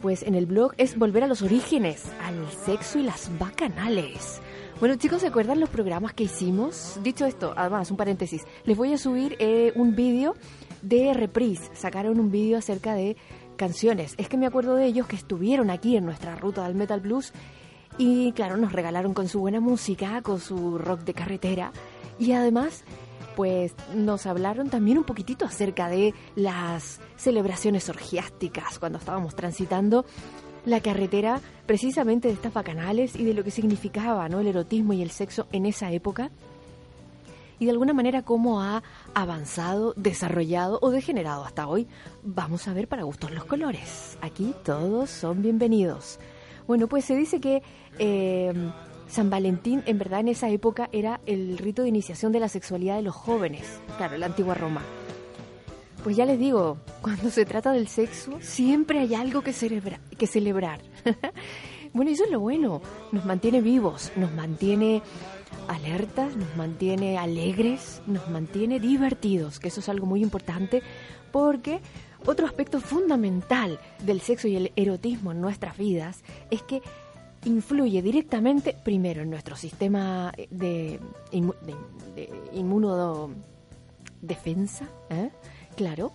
[0.00, 4.40] pues en el blog es volver a los orígenes, al sexo y las bacanales.
[4.80, 6.98] Bueno, chicos, ¿se acuerdan los programas que hicimos?
[7.04, 10.34] Dicho esto, además, un paréntesis, les voy a subir eh, un vídeo
[10.82, 11.70] de Reprise.
[11.74, 13.16] Sacaron un vídeo acerca de
[13.56, 14.14] canciones.
[14.18, 17.32] Es que me acuerdo de ellos que estuvieron aquí en nuestra ruta del Metal Blues
[17.98, 21.72] y, claro, nos regalaron con su buena música, con su rock de carretera
[22.18, 22.84] y además
[23.36, 30.04] pues nos hablaron también un poquitito acerca de las celebraciones orgiásticas cuando estábamos transitando
[30.66, 34.40] la carretera precisamente de estas bacanales y de lo que significaba ¿no?
[34.40, 36.30] el erotismo y el sexo en esa época
[37.58, 38.82] y de alguna manera cómo ha
[39.14, 41.86] avanzado, desarrollado o degenerado hasta hoy.
[42.24, 44.18] Vamos a ver para gustos los colores.
[44.20, 46.18] Aquí todos son bienvenidos.
[46.66, 47.62] Bueno, pues se dice que
[48.04, 48.52] eh,
[49.08, 52.96] San Valentín en verdad en esa época era el rito de iniciación de la sexualidad
[52.96, 54.82] de los jóvenes, claro, la antigua Roma.
[56.02, 60.26] Pues ya les digo, cuando se trata del sexo, siempre hay algo que, celebra- que
[60.26, 60.80] celebrar.
[61.92, 62.82] bueno, eso es lo bueno,
[63.12, 65.00] nos mantiene vivos, nos mantiene
[65.68, 70.82] alertas, nos mantiene alegres, nos mantiene divertidos, que eso es algo muy importante
[71.30, 71.80] porque
[72.26, 76.82] otro aspecto fundamental del sexo y el erotismo en nuestras vidas es que
[77.44, 81.00] influye directamente, primero, en nuestro sistema de,
[81.32, 85.30] inmu- de inmunodefensa, ¿eh?
[85.76, 86.12] claro,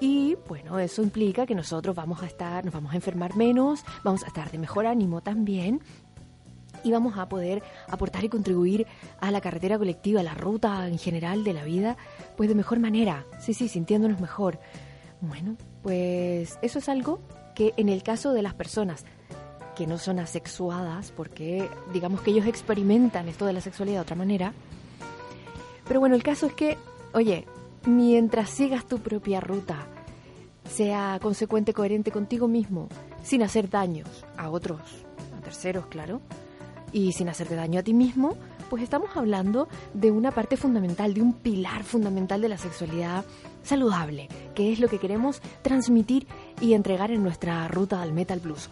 [0.00, 4.24] y bueno, eso implica que nosotros vamos a estar, nos vamos a enfermar menos, vamos
[4.24, 5.80] a estar de mejor ánimo también,
[6.82, 8.86] y vamos a poder aportar y contribuir
[9.20, 11.96] a la carretera colectiva, a la ruta en general de la vida,
[12.36, 14.58] pues de mejor manera, sí, sí, sintiéndonos mejor.
[15.22, 17.20] Bueno, pues eso es algo
[17.54, 19.06] que en el caso de las personas
[19.74, 24.16] que no son asexuadas, porque digamos que ellos experimentan esto de la sexualidad de otra
[24.16, 24.52] manera,
[25.86, 26.78] pero bueno, el caso es que,
[27.12, 27.46] oye,
[27.86, 29.86] mientras sigas tu propia ruta,
[30.68, 32.88] sea consecuente, coherente contigo mismo,
[33.22, 34.80] sin hacer daños a otros,
[35.36, 36.20] a terceros, claro,
[36.92, 38.36] y sin hacerte daño a ti mismo,
[38.70, 43.24] pues estamos hablando de una parte fundamental, de un pilar fundamental de la sexualidad
[43.62, 46.26] saludable, que es lo que queremos transmitir
[46.60, 48.70] y entregar en nuestra ruta al Metal Blues.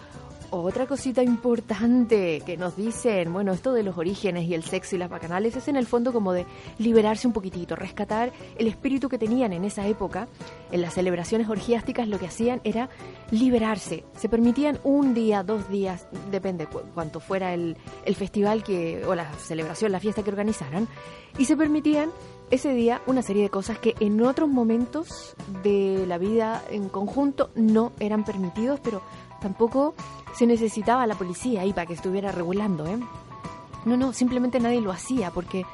[0.55, 4.99] Otra cosita importante que nos dicen, bueno, esto de los orígenes y el sexo y
[4.99, 6.45] las bacanales es en el fondo como de
[6.77, 10.29] liberarse un poquitito, rescatar el espíritu que tenían en esa época.
[10.71, 12.91] En las celebraciones orgiásticas lo que hacían era
[13.31, 14.05] liberarse.
[14.15, 19.15] Se permitían un día, dos días, depende cu- cuánto fuera el, el festival que, o
[19.15, 20.87] la celebración, la fiesta que organizaran,
[21.39, 22.11] y se permitían
[22.51, 27.49] ese día una serie de cosas que en otros momentos de la vida en conjunto
[27.55, 29.01] no eran permitidos, pero
[29.43, 29.95] tampoco
[30.35, 32.99] se necesitaba la policía ahí para que estuviera regulando, ¿eh?
[33.85, 35.67] No, no, simplemente nadie lo hacía porque,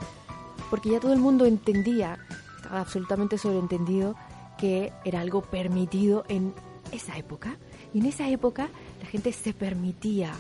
[0.71, 2.19] porque ya todo el mundo entendía,
[2.57, 4.17] estaba absolutamente sobreentendido
[4.57, 6.55] que era algo permitido en
[6.91, 7.57] esa época.
[7.95, 8.69] Y en esa época
[9.01, 10.33] la gente se permitía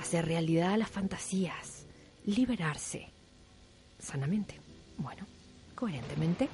[0.00, 1.86] hacer realidad las fantasías,
[2.24, 3.12] liberarse
[3.98, 4.60] sanamente,
[4.98, 5.26] bueno,
[5.74, 6.48] coherentemente.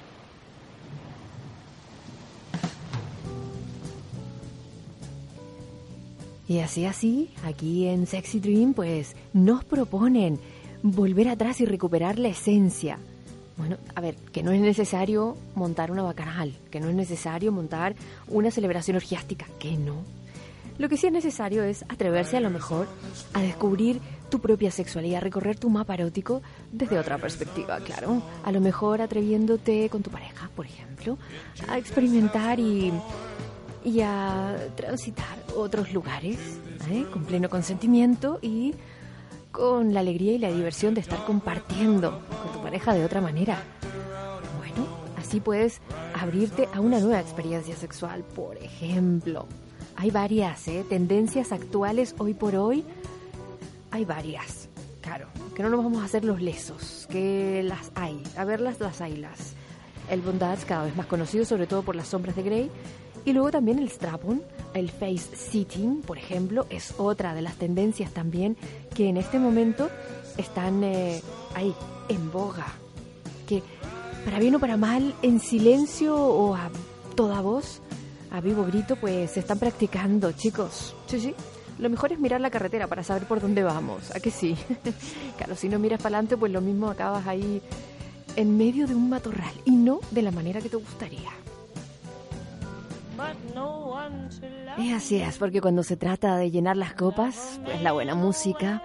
[6.49, 10.39] Y así así, aquí en Sexy Dream, pues nos proponen
[10.81, 12.97] volver atrás y recuperar la esencia.
[13.55, 17.93] Bueno, a ver, que no es necesario montar una bacanal, que no es necesario montar
[18.27, 19.97] una celebración orgiástica, que no.
[20.79, 22.87] Lo que sí es necesario es atreverse a lo mejor
[23.33, 26.41] a descubrir tu propia sexualidad, recorrer tu mapa erótico
[26.71, 28.23] desde otra perspectiva, claro.
[28.43, 31.19] A lo mejor atreviéndote con tu pareja, por ejemplo,
[31.67, 32.91] a experimentar y,
[33.83, 36.37] y a transitar otros lugares
[36.89, 37.05] ¿eh?
[37.11, 38.73] con pleno consentimiento y
[39.51, 43.61] con la alegría y la diversión de estar compartiendo con tu pareja de otra manera.
[44.57, 45.81] Bueno, así puedes
[46.13, 49.47] abrirte a una nueva experiencia sexual, por ejemplo.
[49.95, 50.85] Hay varias ¿eh?
[50.87, 52.85] tendencias actuales hoy por hoy.
[53.91, 54.69] Hay varias,
[55.01, 59.01] claro, que no nos vamos a hacer los lesos, que las hay, a verlas las
[59.01, 59.55] hay las.
[60.09, 62.71] El bondage cada vez más conocido, sobre todo por las sombras de Grey,
[63.29, 64.41] y luego también el strap-on,
[64.73, 68.57] el face sitting, por ejemplo, es otra de las tendencias también
[68.95, 69.89] que en este momento
[70.37, 71.21] están eh,
[71.53, 71.75] ahí,
[72.07, 72.65] en boga.
[73.47, 73.61] Que
[74.25, 76.71] para bien o para mal, en silencio o a
[77.15, 77.81] toda voz,
[78.31, 80.95] a vivo grito, pues se están practicando, chicos.
[81.05, 81.35] Sí, sí.
[81.77, 84.09] Lo mejor es mirar la carretera para saber por dónde vamos.
[84.15, 84.57] ¿A que sí?
[85.37, 87.61] claro, si no miras para adelante, pues lo mismo acabas ahí
[88.35, 91.38] en medio de un matorral y no de la manera que te gustaría.
[94.77, 98.81] Es así es, porque cuando se trata de llenar las copas, pues la buena música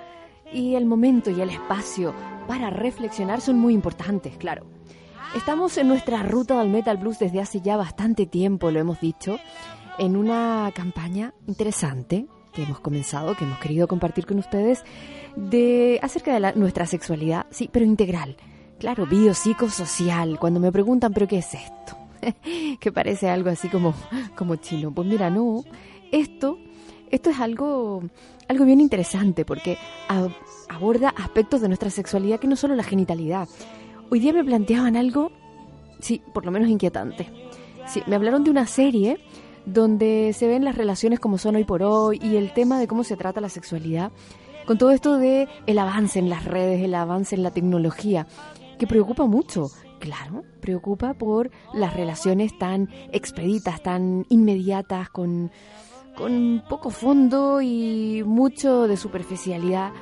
[0.52, 2.14] y el momento y el espacio
[2.46, 4.66] para reflexionar son muy importantes, claro.
[5.36, 9.38] Estamos en nuestra ruta del Metal Blues desde hace ya bastante tiempo, lo hemos dicho,
[9.98, 14.84] en una campaña interesante que hemos comenzado, que hemos querido compartir con ustedes,
[15.34, 18.36] de acerca de la- nuestra sexualidad, sí, pero integral.
[18.78, 20.38] Claro, biopsicosocial.
[20.38, 21.96] Cuando me preguntan, ¿pero qué es esto?
[22.80, 23.94] que parece algo así como,
[24.36, 24.92] como chino.
[24.92, 25.64] Pues mira, no.
[26.12, 26.58] Esto,
[27.10, 28.02] esto es algo,
[28.48, 29.78] algo bien interesante porque
[30.68, 33.48] aborda aspectos de nuestra sexualidad que no solo la genitalidad.
[34.10, 35.32] Hoy día me planteaban algo,
[36.00, 37.28] sí, por lo menos inquietante.
[37.86, 39.18] Sí, me hablaron de una serie
[39.66, 43.02] donde se ven las relaciones como son hoy por hoy y el tema de cómo
[43.02, 44.12] se trata la sexualidad
[44.66, 48.26] con todo esto de el avance en las redes, el avance en la tecnología,
[48.78, 49.66] que preocupa mucho.
[50.04, 55.50] Claro, preocupa por las relaciones tan expeditas, tan inmediatas, con,
[56.14, 59.92] con poco fondo y mucho de superficialidad.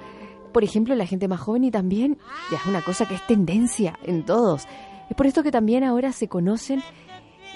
[0.53, 2.19] Por ejemplo, la gente más joven y también
[2.51, 4.67] ya es una cosa que es tendencia en todos.
[5.09, 6.83] Es por esto que también ahora se conocen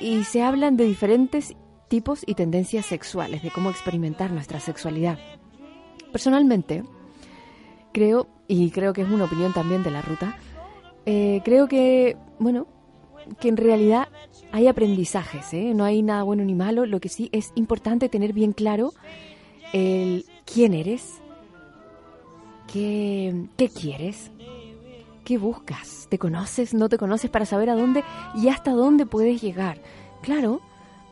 [0.01, 1.57] y se hablan de diferentes
[1.89, 5.19] tipos y tendencias sexuales, de cómo experimentar nuestra sexualidad.
[6.13, 6.85] Personalmente,
[7.93, 10.39] creo, y creo que es una opinión también de la ruta,
[11.07, 12.67] eh, creo que, bueno,
[13.41, 14.09] que en realidad
[14.53, 15.73] hay aprendizajes, ¿eh?
[15.75, 18.93] no hay nada bueno ni malo, lo que sí es importante tener bien claro
[19.73, 21.21] el quién eres,
[22.73, 24.31] qué, qué quieres,
[25.25, 28.05] qué buscas, te conoces, no te conoces para saber a dónde
[28.35, 29.81] y hasta dónde puedes llegar.
[30.23, 30.61] Claro,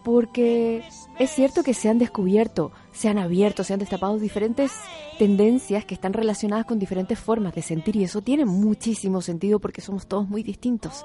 [0.04, 0.84] porque
[1.18, 4.70] es cierto que se han descubierto, se han abierto, se han destapado diferentes
[5.18, 9.80] tendencias que están relacionadas con diferentes formas de sentir y eso tiene muchísimo sentido porque
[9.80, 11.04] somos todos muy distintos.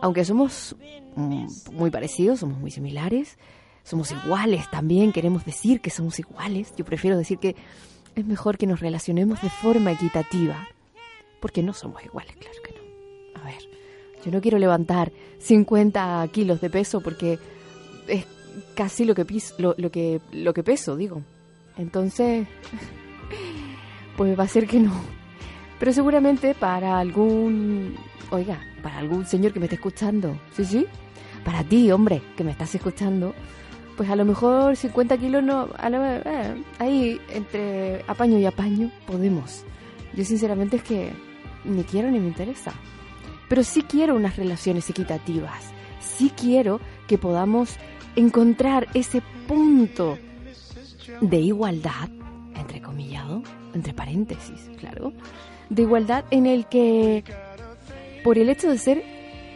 [0.00, 0.76] Aunque somos
[1.16, 3.38] mm, muy parecidos, somos muy similares,
[3.82, 6.72] somos iguales también, queremos decir que somos iguales.
[6.76, 7.56] Yo prefiero decir que
[8.14, 10.68] es mejor que nos relacionemos de forma equitativa,
[11.40, 13.42] porque no somos iguales, claro que no.
[13.42, 13.62] A ver,
[14.24, 17.40] yo no quiero levantar 50 kilos de peso porque
[18.08, 18.26] es
[18.74, 21.22] casi lo que, pis, lo, que, lo que peso, digo.
[21.78, 22.46] Entonces,
[24.16, 24.92] pues va a ser que no.
[25.78, 27.96] Pero seguramente para algún,
[28.30, 30.86] oiga, para algún señor que me esté escuchando, sí, sí,
[31.44, 33.34] para ti, hombre, que me estás escuchando,
[33.96, 38.90] pues a lo mejor 50 kilos no, a lo- eh, ahí entre apaño y apaño
[39.06, 39.64] podemos.
[40.14, 41.10] Yo sinceramente es que
[41.64, 42.72] ni quiero ni me interesa.
[43.48, 45.64] Pero sí quiero unas relaciones equitativas.
[46.00, 47.76] Sí quiero que podamos
[48.16, 50.18] encontrar ese punto
[51.20, 52.08] de igualdad,
[52.54, 53.42] entre comillado,
[53.74, 55.12] entre paréntesis, claro,
[55.68, 57.24] de igualdad en el que
[58.24, 59.04] por el hecho de ser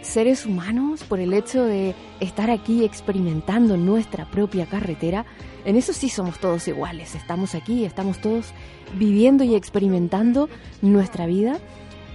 [0.02, 5.26] seres humanos, por el hecho de estar aquí experimentando nuestra propia carretera,
[5.64, 7.14] en eso sí somos todos iguales.
[7.14, 8.52] Estamos aquí, estamos todos
[8.94, 10.48] viviendo y experimentando
[10.80, 11.58] nuestra vida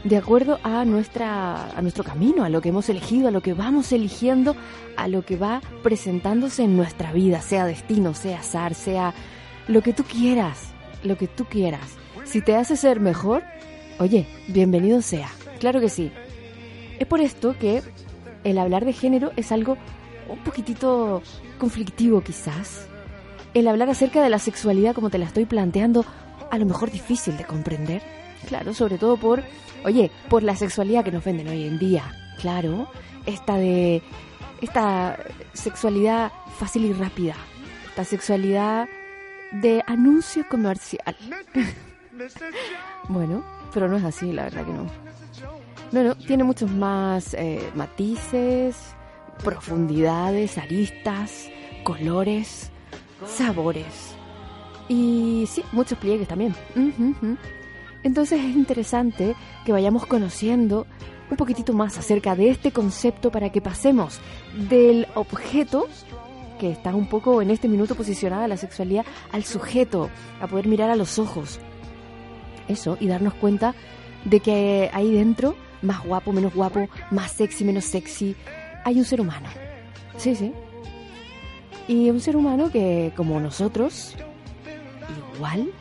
[0.04, 3.54] de acuerdo a nuestra a nuestro camino, a lo que hemos elegido, a lo que
[3.54, 4.56] vamos eligiendo,
[4.97, 9.14] a lo que va presentándose en nuestra vida, sea destino, sea azar, sea
[9.68, 10.70] lo que tú quieras,
[11.04, 11.97] lo que tú quieras.
[12.24, 13.43] Si te hace ser mejor,
[13.99, 15.30] oye, bienvenido sea.
[15.60, 16.12] Claro que sí.
[16.99, 17.82] Es por esto que
[18.43, 19.78] el hablar de género es algo
[20.28, 21.22] un poquitito
[21.60, 22.88] conflictivo quizás.
[23.54, 26.06] El hablar acerca de la sexualidad como te la estoy planteando,
[26.49, 28.02] a lo mejor difícil de comprender.
[28.48, 29.44] Claro, sobre todo por,
[29.86, 32.12] oye, por la sexualidad que nos venden hoy en día.
[32.39, 32.89] Claro,
[33.26, 34.02] esta de
[34.62, 35.18] esta
[35.54, 37.36] sexualidad fácil y rápida.
[37.89, 38.88] Esta sexualidad
[39.52, 41.16] de anuncio comercial.
[43.10, 44.86] bueno, pero no es así, la verdad que no.
[45.92, 48.78] No, no, tiene muchos más eh, matices,
[49.44, 51.50] profundidades, aristas,
[51.84, 52.72] colores,
[53.26, 54.16] sabores.
[54.88, 56.56] Y sí, muchos pliegues también.
[58.04, 59.36] Entonces es interesante
[59.66, 60.88] que vayamos conociendo
[61.30, 64.20] un poquitito más acerca de este concepto para que pasemos
[64.70, 65.88] del objeto
[66.62, 70.91] que está un poco en este minuto posicionada la sexualidad al sujeto, a poder mirar
[70.91, 71.60] a los ojos.
[72.68, 73.74] Eso, y darnos cuenta
[74.26, 78.36] de que ahí dentro, más guapo, menos guapo, más sexy, menos sexy,
[78.86, 79.49] hay un ser humano.
[80.18, 80.54] Sí, sí.
[81.88, 84.16] Y un ser humano que, como nosotros,
[85.36, 85.72] igual,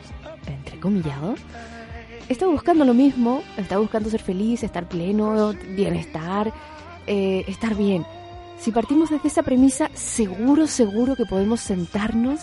[0.47, 1.35] entrecomillado,
[2.31, 6.51] está buscando lo mismo, está buscando ser feliz, estar pleno, bienestar,
[7.07, 8.05] eh, estar bien.
[8.57, 12.39] Si partimos desde esa premisa, seguro, seguro que podemos sentarnos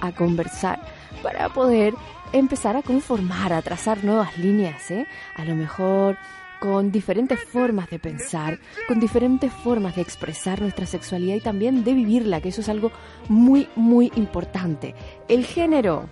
[0.00, 0.80] a conversar
[1.22, 1.94] para poder
[2.32, 5.06] empezar a conformar, a trazar nuevas líneas, ¿eh?
[5.36, 6.16] A lo mejor
[6.60, 11.92] con diferentes formas de pensar, con diferentes formas de expresar nuestra sexualidad y también de
[11.92, 12.92] vivirla, que eso es algo
[13.28, 14.94] muy, muy importante.
[15.28, 16.08] El género,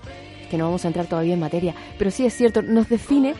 [0.50, 3.34] que no vamos a entrar todavía en materia, pero sí es cierto, nos define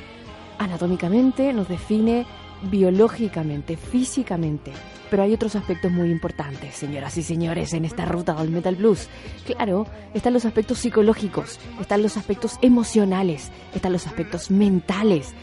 [0.58, 2.24] anatómicamente, nos define
[2.62, 4.72] biológicamente, físicamente.
[5.10, 9.08] Pero hay otros aspectos muy importantes, señoras y señores, en esta ruta del Metal Blues.
[9.44, 15.34] Claro, están los aspectos psicológicos, están los aspectos emocionales, están los aspectos mentales,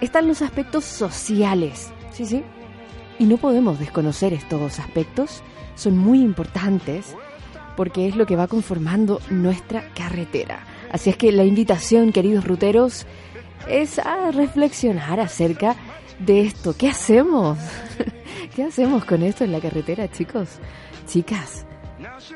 [0.00, 1.90] están los aspectos sociales.
[2.12, 2.44] Sí, sí.
[3.18, 5.42] Y no podemos desconocer estos aspectos,
[5.74, 7.16] son muy importantes
[7.76, 10.64] porque es lo que va conformando nuestra carretera.
[10.90, 13.06] Así es que la invitación, queridos ruteros,
[13.68, 15.76] es a reflexionar acerca
[16.18, 16.74] de esto.
[16.76, 17.58] ¿Qué hacemos?
[18.54, 20.48] ¿Qué hacemos con esto en la carretera, chicos?
[21.06, 21.66] Chicas,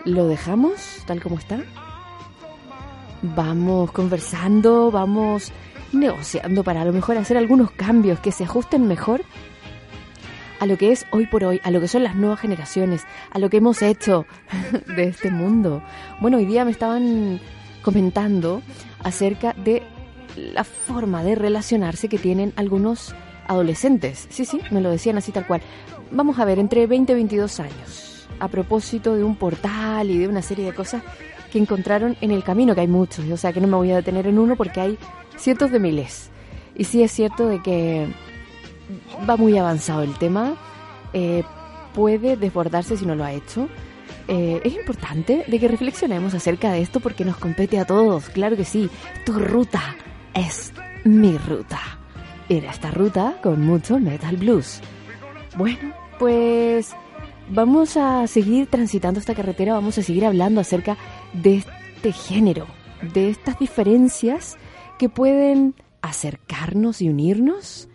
[0.05, 1.63] ¿lo dejamos tal como está?
[3.23, 5.53] Vamos conversando, vamos
[5.93, 9.23] negociando para a lo mejor hacer algunos cambios que se ajusten mejor
[10.59, 13.39] a lo que es hoy por hoy, a lo que son las nuevas generaciones, a
[13.39, 14.27] lo que hemos hecho
[14.97, 15.83] de este mundo.
[16.21, 17.41] Bueno, hoy día me estaban
[17.83, 18.63] comentando
[19.03, 19.83] acerca de
[20.37, 23.15] la forma de relacionarse que tienen algunos
[23.47, 24.27] adolescentes.
[24.31, 25.63] Sí, sí, me lo decían así tal cual.
[26.11, 30.29] Vamos a ver, entre 20 y 22 años, a propósito de un portal y de
[30.29, 31.03] una serie de cosas
[31.51, 33.97] que encontraron en el camino, que hay muchos, o sea que no me voy a
[33.97, 34.99] detener en uno porque hay
[35.37, 36.31] cientos de miles.
[36.75, 38.09] Y sí es cierto de que
[39.29, 40.55] va muy avanzado el tema,
[41.13, 41.45] eh,
[41.95, 43.69] puede desbordarse si no lo ha hecho.
[44.29, 48.57] Eh, es importante de que reflexionemos acerca de esto porque nos compete a todos, claro
[48.57, 48.89] que sí.
[49.25, 49.97] Tu ruta
[50.35, 50.73] es
[51.05, 51.81] mi ruta.
[52.49, 54.81] Era esta ruta con mucho metal blues.
[55.57, 56.93] Bueno, pues
[57.51, 60.97] vamos a seguir transitando esta carretera, vamos a seguir hablando acerca
[61.33, 62.67] de este género,
[63.13, 64.57] de estas diferencias
[64.99, 67.89] que pueden acercarnos y unirnos,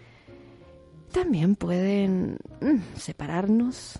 [1.11, 3.99] también pueden mm, separarnos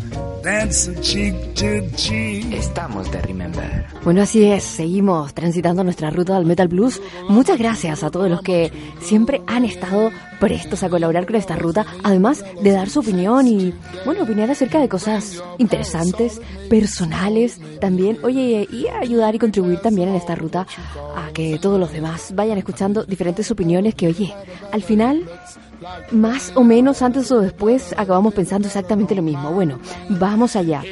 [0.43, 2.51] dancing cheek to cheek.
[2.53, 3.85] Estamos de Remember.
[4.03, 7.01] Bueno, así es, seguimos transitando nuestra ruta del Metal Blues.
[7.29, 11.85] Muchas gracias a todos los que siempre han estado prestos a colaborar con esta ruta,
[12.03, 13.73] además de dar su opinión y,
[14.05, 20.15] bueno, opinar acerca de cosas interesantes, personales también, oye, y ayudar y contribuir también en
[20.15, 20.65] esta ruta
[21.15, 24.33] a que todos los demás vayan escuchando diferentes opiniones que, oye,
[24.71, 25.29] al final
[26.11, 29.51] más o menos antes o después acabamos pensando exactamente lo mismo.
[29.51, 29.79] Bueno,
[30.09, 30.83] vamos allá.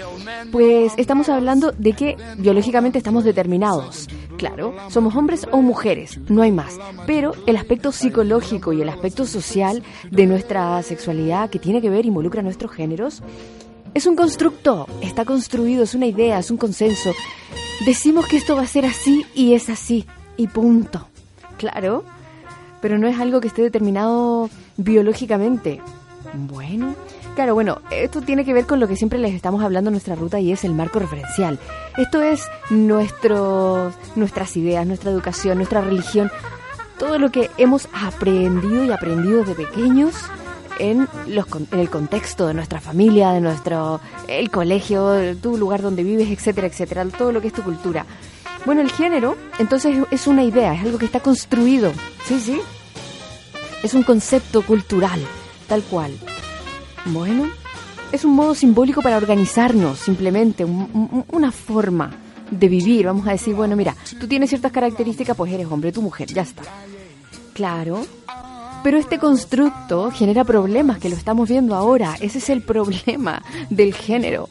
[0.51, 4.07] Pues estamos hablando de que biológicamente estamos determinados.
[4.37, 6.77] Claro, somos hombres o mujeres, no hay más.
[7.05, 12.05] Pero el aspecto psicológico y el aspecto social de nuestra sexualidad que tiene que ver,
[12.05, 13.21] involucra nuestros géneros,
[13.93, 17.11] es un constructo, está construido, es una idea, es un consenso.
[17.85, 20.05] Decimos que esto va a ser así y es así,
[20.37, 21.07] y punto.
[21.57, 22.05] Claro,
[22.81, 25.81] pero no es algo que esté determinado biológicamente.
[26.33, 26.95] Bueno,
[27.35, 30.15] claro, bueno, esto tiene que ver con lo que siempre les estamos hablando en nuestra
[30.15, 31.59] ruta y es el marco referencial.
[31.97, 36.31] Esto es nuestro, nuestras ideas, nuestra educación, nuestra religión,
[36.97, 40.13] todo lo que hemos aprendido y aprendido desde pequeños
[40.79, 46.03] en, los, en el contexto de nuestra familia, de nuestro el colegio, tu lugar donde
[46.03, 48.05] vives, etcétera, etcétera, todo lo que es tu cultura.
[48.65, 51.91] Bueno, el género, entonces es una idea, es algo que está construido,
[52.25, 52.59] sí, sí,
[53.83, 55.19] es un concepto cultural,
[55.67, 56.11] tal cual.
[57.05, 57.49] Bueno,
[58.11, 62.11] es un modo simbólico para organizarnos, simplemente, un- un- una forma
[62.51, 63.05] de vivir.
[63.05, 66.41] Vamos a decir, bueno, mira, tú tienes ciertas características, pues eres hombre, tú mujer, ya
[66.41, 66.63] está.
[67.53, 68.05] Claro,
[68.83, 72.15] pero este constructo genera problemas, que lo estamos viendo ahora.
[72.21, 74.49] Ese es el problema del género.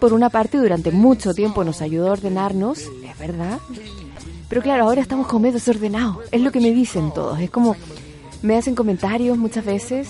[0.00, 3.58] Por una parte, durante mucho tiempo nos ayudó a ordenarnos, es verdad.
[4.48, 6.18] Pero claro, ahora estamos como desordenados.
[6.30, 7.40] Es lo que me dicen todos.
[7.40, 7.76] Es como,
[8.42, 10.08] me hacen comentarios muchas veces,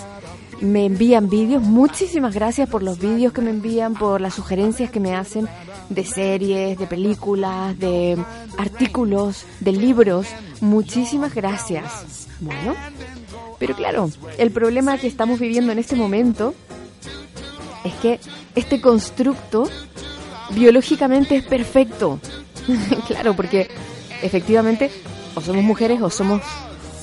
[0.60, 1.62] me envían vídeos.
[1.62, 5.48] Muchísimas gracias por los vídeos que me envían, por las sugerencias que me hacen
[5.88, 8.16] de series, de películas, de
[8.58, 10.26] artículos, de libros.
[10.60, 12.28] Muchísimas gracias.
[12.40, 12.74] Bueno,
[13.58, 16.54] pero claro, el problema que estamos viviendo en este momento
[17.84, 18.20] es que
[18.54, 19.68] este constructo
[20.50, 22.20] biológicamente es perfecto.
[23.06, 23.68] claro, porque
[24.22, 24.90] efectivamente
[25.34, 26.42] o somos mujeres o somos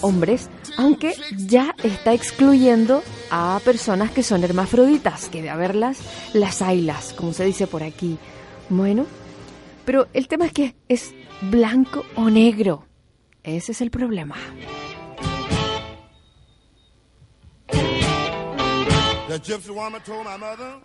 [0.01, 5.99] hombres, aunque ya está excluyendo a personas que son hermafroditas, que de haberlas
[6.33, 8.17] las haylas, como se dice por aquí.
[8.69, 9.05] Bueno,
[9.85, 12.85] pero el tema es que es blanco o negro.
[13.43, 14.35] Ese es el problema.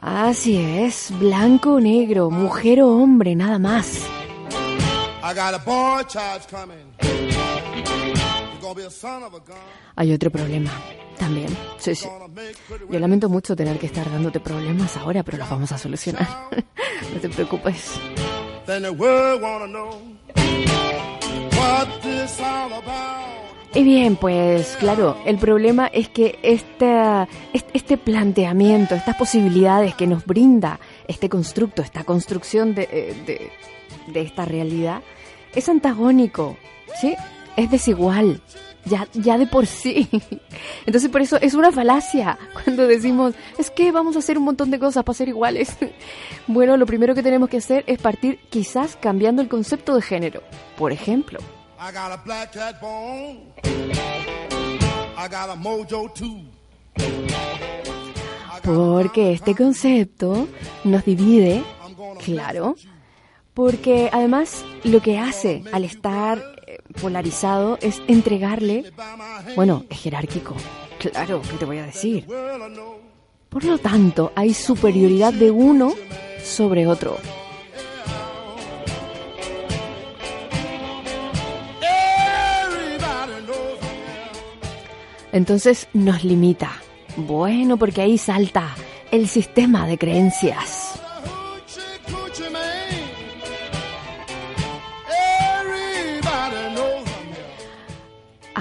[0.01, 4.07] Así es, blanco o negro, mujer o hombre, nada más.
[5.21, 6.05] I got a boy
[9.97, 10.71] Hay otro problema
[11.19, 11.49] también.
[11.79, 12.07] Sí, sí.
[12.91, 16.27] Yo lamento mucho tener que estar dándote problemas ahora, pero los vamos a solucionar.
[17.15, 17.95] no te preocupes.
[23.75, 30.07] Y bien, pues claro, el problema es que esta, est- este planteamiento, estas posibilidades que
[30.07, 33.51] nos brinda este constructo, esta construcción de, eh, de,
[34.13, 35.03] de esta realidad,
[35.55, 36.57] es antagónico,
[37.01, 37.15] ¿sí?
[37.59, 38.41] Es desigual.
[38.85, 40.09] ya, ya de por sí.
[40.87, 44.71] Entonces por eso es una falacia cuando decimos, es que vamos a hacer un montón
[44.71, 45.77] de cosas para ser iguales.
[46.51, 50.41] Bueno, lo primero que tenemos que hacer es partir quizás cambiando el concepto de género.
[50.79, 51.41] Por ejemplo,
[51.79, 53.53] I got a black cat bone.
[55.15, 56.45] I got a mojo too.
[58.63, 60.49] porque este concepto
[60.85, 61.63] nos divide,
[62.25, 62.77] claro,
[63.53, 66.58] porque además lo que hace al estar
[67.01, 68.93] polarizado es entregarle,
[69.57, 70.55] bueno, es jerárquico,
[70.99, 72.27] claro, ¿qué te voy a decir?
[73.49, 75.95] Por lo tanto, hay superioridad de uno
[76.43, 77.17] sobre otro.
[85.33, 86.73] Entonces nos limita.
[87.17, 88.75] Bueno, porque ahí salta
[89.11, 90.88] el sistema de creencias.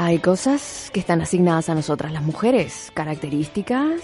[0.07, 3.99] Hay cosas que están asignadas a nosotras las mujeres, características,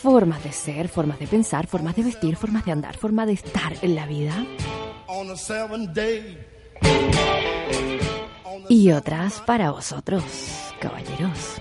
[0.00, 3.72] formas de ser, formas de pensar, formas de vestir, formas de andar, formas de estar
[3.82, 4.46] en la vida.
[8.68, 10.22] Y otras para vosotros,
[10.78, 11.60] caballeros.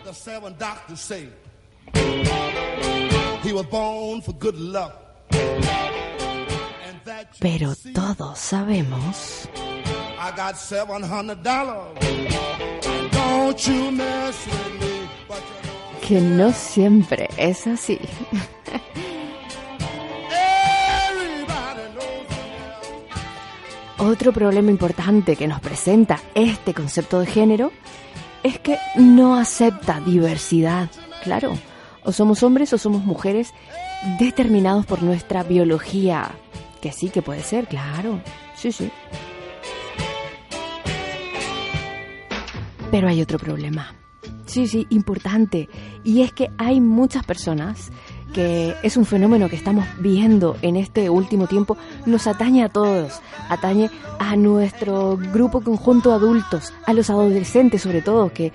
[7.40, 9.50] Pero todos sabemos
[16.08, 18.00] que no siempre es así.
[24.00, 27.72] Otro problema importante que nos presenta este concepto de género
[28.44, 30.90] es que no acepta diversidad.
[31.24, 31.58] Claro,
[32.04, 33.54] o somos hombres o somos mujeres
[34.20, 36.32] determinados por nuestra biología.
[36.82, 38.20] Que sí, que puede ser, claro.
[38.56, 38.92] Sí, sí.
[42.94, 43.92] Pero hay otro problema.
[44.46, 45.68] Sí, sí, importante.
[46.04, 47.92] Y es que hay muchas personas
[48.36, 51.76] que es un fenómeno que estamos viendo en este último tiempo,
[52.06, 53.20] nos atañe a todos,
[53.50, 53.90] atañe
[54.20, 58.54] a nuestro grupo conjunto de adultos, a los adolescentes sobre todo, que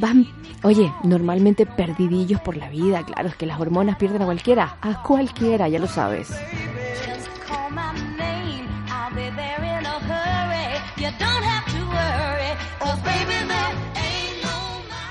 [0.00, 0.26] van,
[0.64, 5.00] oye, normalmente perdidillos por la vida, claro, es que las hormonas pierden a cualquiera, a
[5.04, 6.28] cualquiera, ya lo sabes.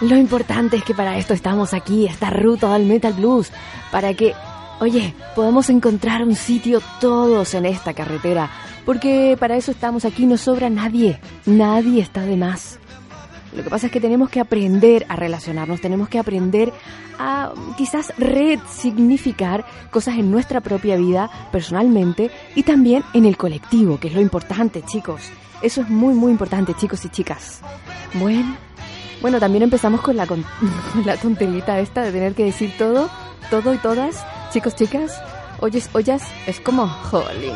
[0.02, 3.52] Lo importante es que para esto estamos aquí, esta ruta del Metal Blues,
[3.92, 4.34] para que,
[4.80, 8.52] oye, podamos encontrar un sitio todos en esta carretera,
[8.86, 12.78] porque para eso estamos aquí, no sobra nadie, nadie está de más.
[13.56, 16.74] Lo que pasa es que tenemos que aprender a relacionarnos, tenemos que aprender
[17.18, 24.10] a quizás resignificar cosas en nuestra propia vida, personalmente, y también en el colectivo, que
[24.10, 25.32] es lo importante, chicos.
[25.66, 27.62] Eso es muy, muy importante, chicos y chicas.
[28.14, 28.56] Bueno,
[29.20, 30.46] bueno, también empezamos con la, con,
[31.06, 33.10] la tonterita esta de tener que decir todo,
[33.50, 35.20] todo y todas, chicos, chicas,
[35.62, 37.56] oyes, ollas, es como, jolín.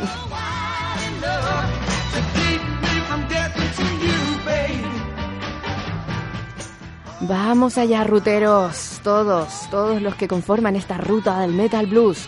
[7.22, 12.28] Vamos allá, ruteros, todos, todos los que conforman esta ruta del Metal Blues.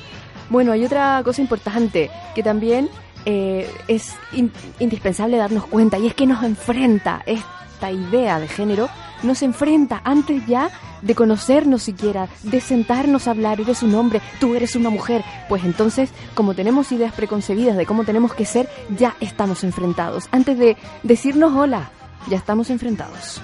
[0.51, 2.87] Bueno, hay otra cosa importante que también
[3.25, 8.89] eh, es in- indispensable darnos cuenta y es que nos enfrenta esta idea de género,
[9.23, 10.69] nos enfrenta antes ya
[11.01, 15.63] de conocernos siquiera, de sentarnos a hablar, eres un hombre, tú eres una mujer, pues
[15.63, 20.25] entonces, como tenemos ideas preconcebidas de cómo tenemos que ser, ya estamos enfrentados.
[20.31, 21.89] Antes de decirnos hola,
[22.29, 23.41] ya estamos enfrentados.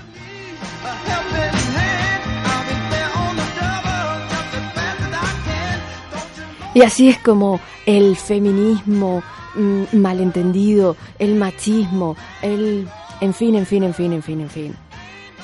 [6.74, 9.24] Y así es como el feminismo
[9.94, 12.88] malentendido, el machismo, el...
[13.20, 14.76] En fin, en fin, en fin, en fin, en fin.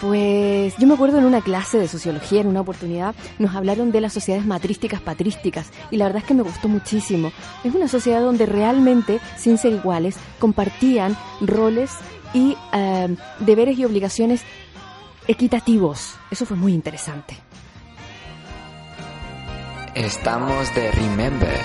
[0.03, 4.01] Pues yo me acuerdo en una clase de sociología, en una oportunidad, nos hablaron de
[4.01, 7.32] las sociedades matrísticas patrísticas y la verdad es que me gustó muchísimo.
[7.64, 11.91] Es una sociedad donde realmente, sin ser iguales, compartían roles
[12.34, 14.41] y eh, deberes y obligaciones
[15.28, 16.16] equitativos.
[16.30, 17.38] Eso fue muy interesante.
[19.95, 21.59] Estamos de Remember.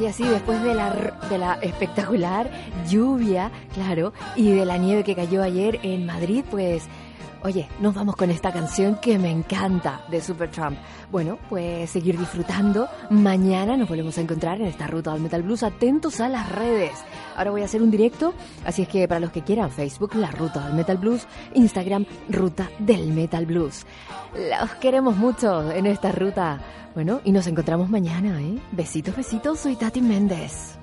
[0.00, 2.50] Y así, después de la, de la espectacular
[2.88, 6.84] lluvia, claro, y de la nieve que cayó ayer en Madrid, pues
[7.42, 10.76] Oye, nos vamos con esta canción que me encanta de Supertramp.
[11.12, 12.88] Bueno, pues seguir disfrutando.
[13.10, 15.62] Mañana nos volvemos a encontrar en esta ruta del Metal Blues.
[15.62, 16.92] Atentos a las redes.
[17.36, 18.34] Ahora voy a hacer un directo,
[18.64, 22.68] así es que para los que quieran, Facebook, la ruta del Metal Blues, Instagram, ruta
[22.80, 23.86] del Metal Blues.
[24.34, 26.60] Los queremos mucho en esta ruta.
[26.94, 28.58] Bueno, y nos encontramos mañana, ¿eh?
[28.72, 29.60] Besitos, besitos.
[29.60, 30.78] Soy Tati Méndez.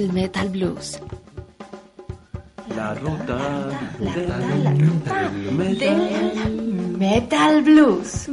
[0.00, 0.98] Del Metal Blues.
[2.74, 3.36] La ruta
[3.98, 8.28] La ruta del Metal Blues.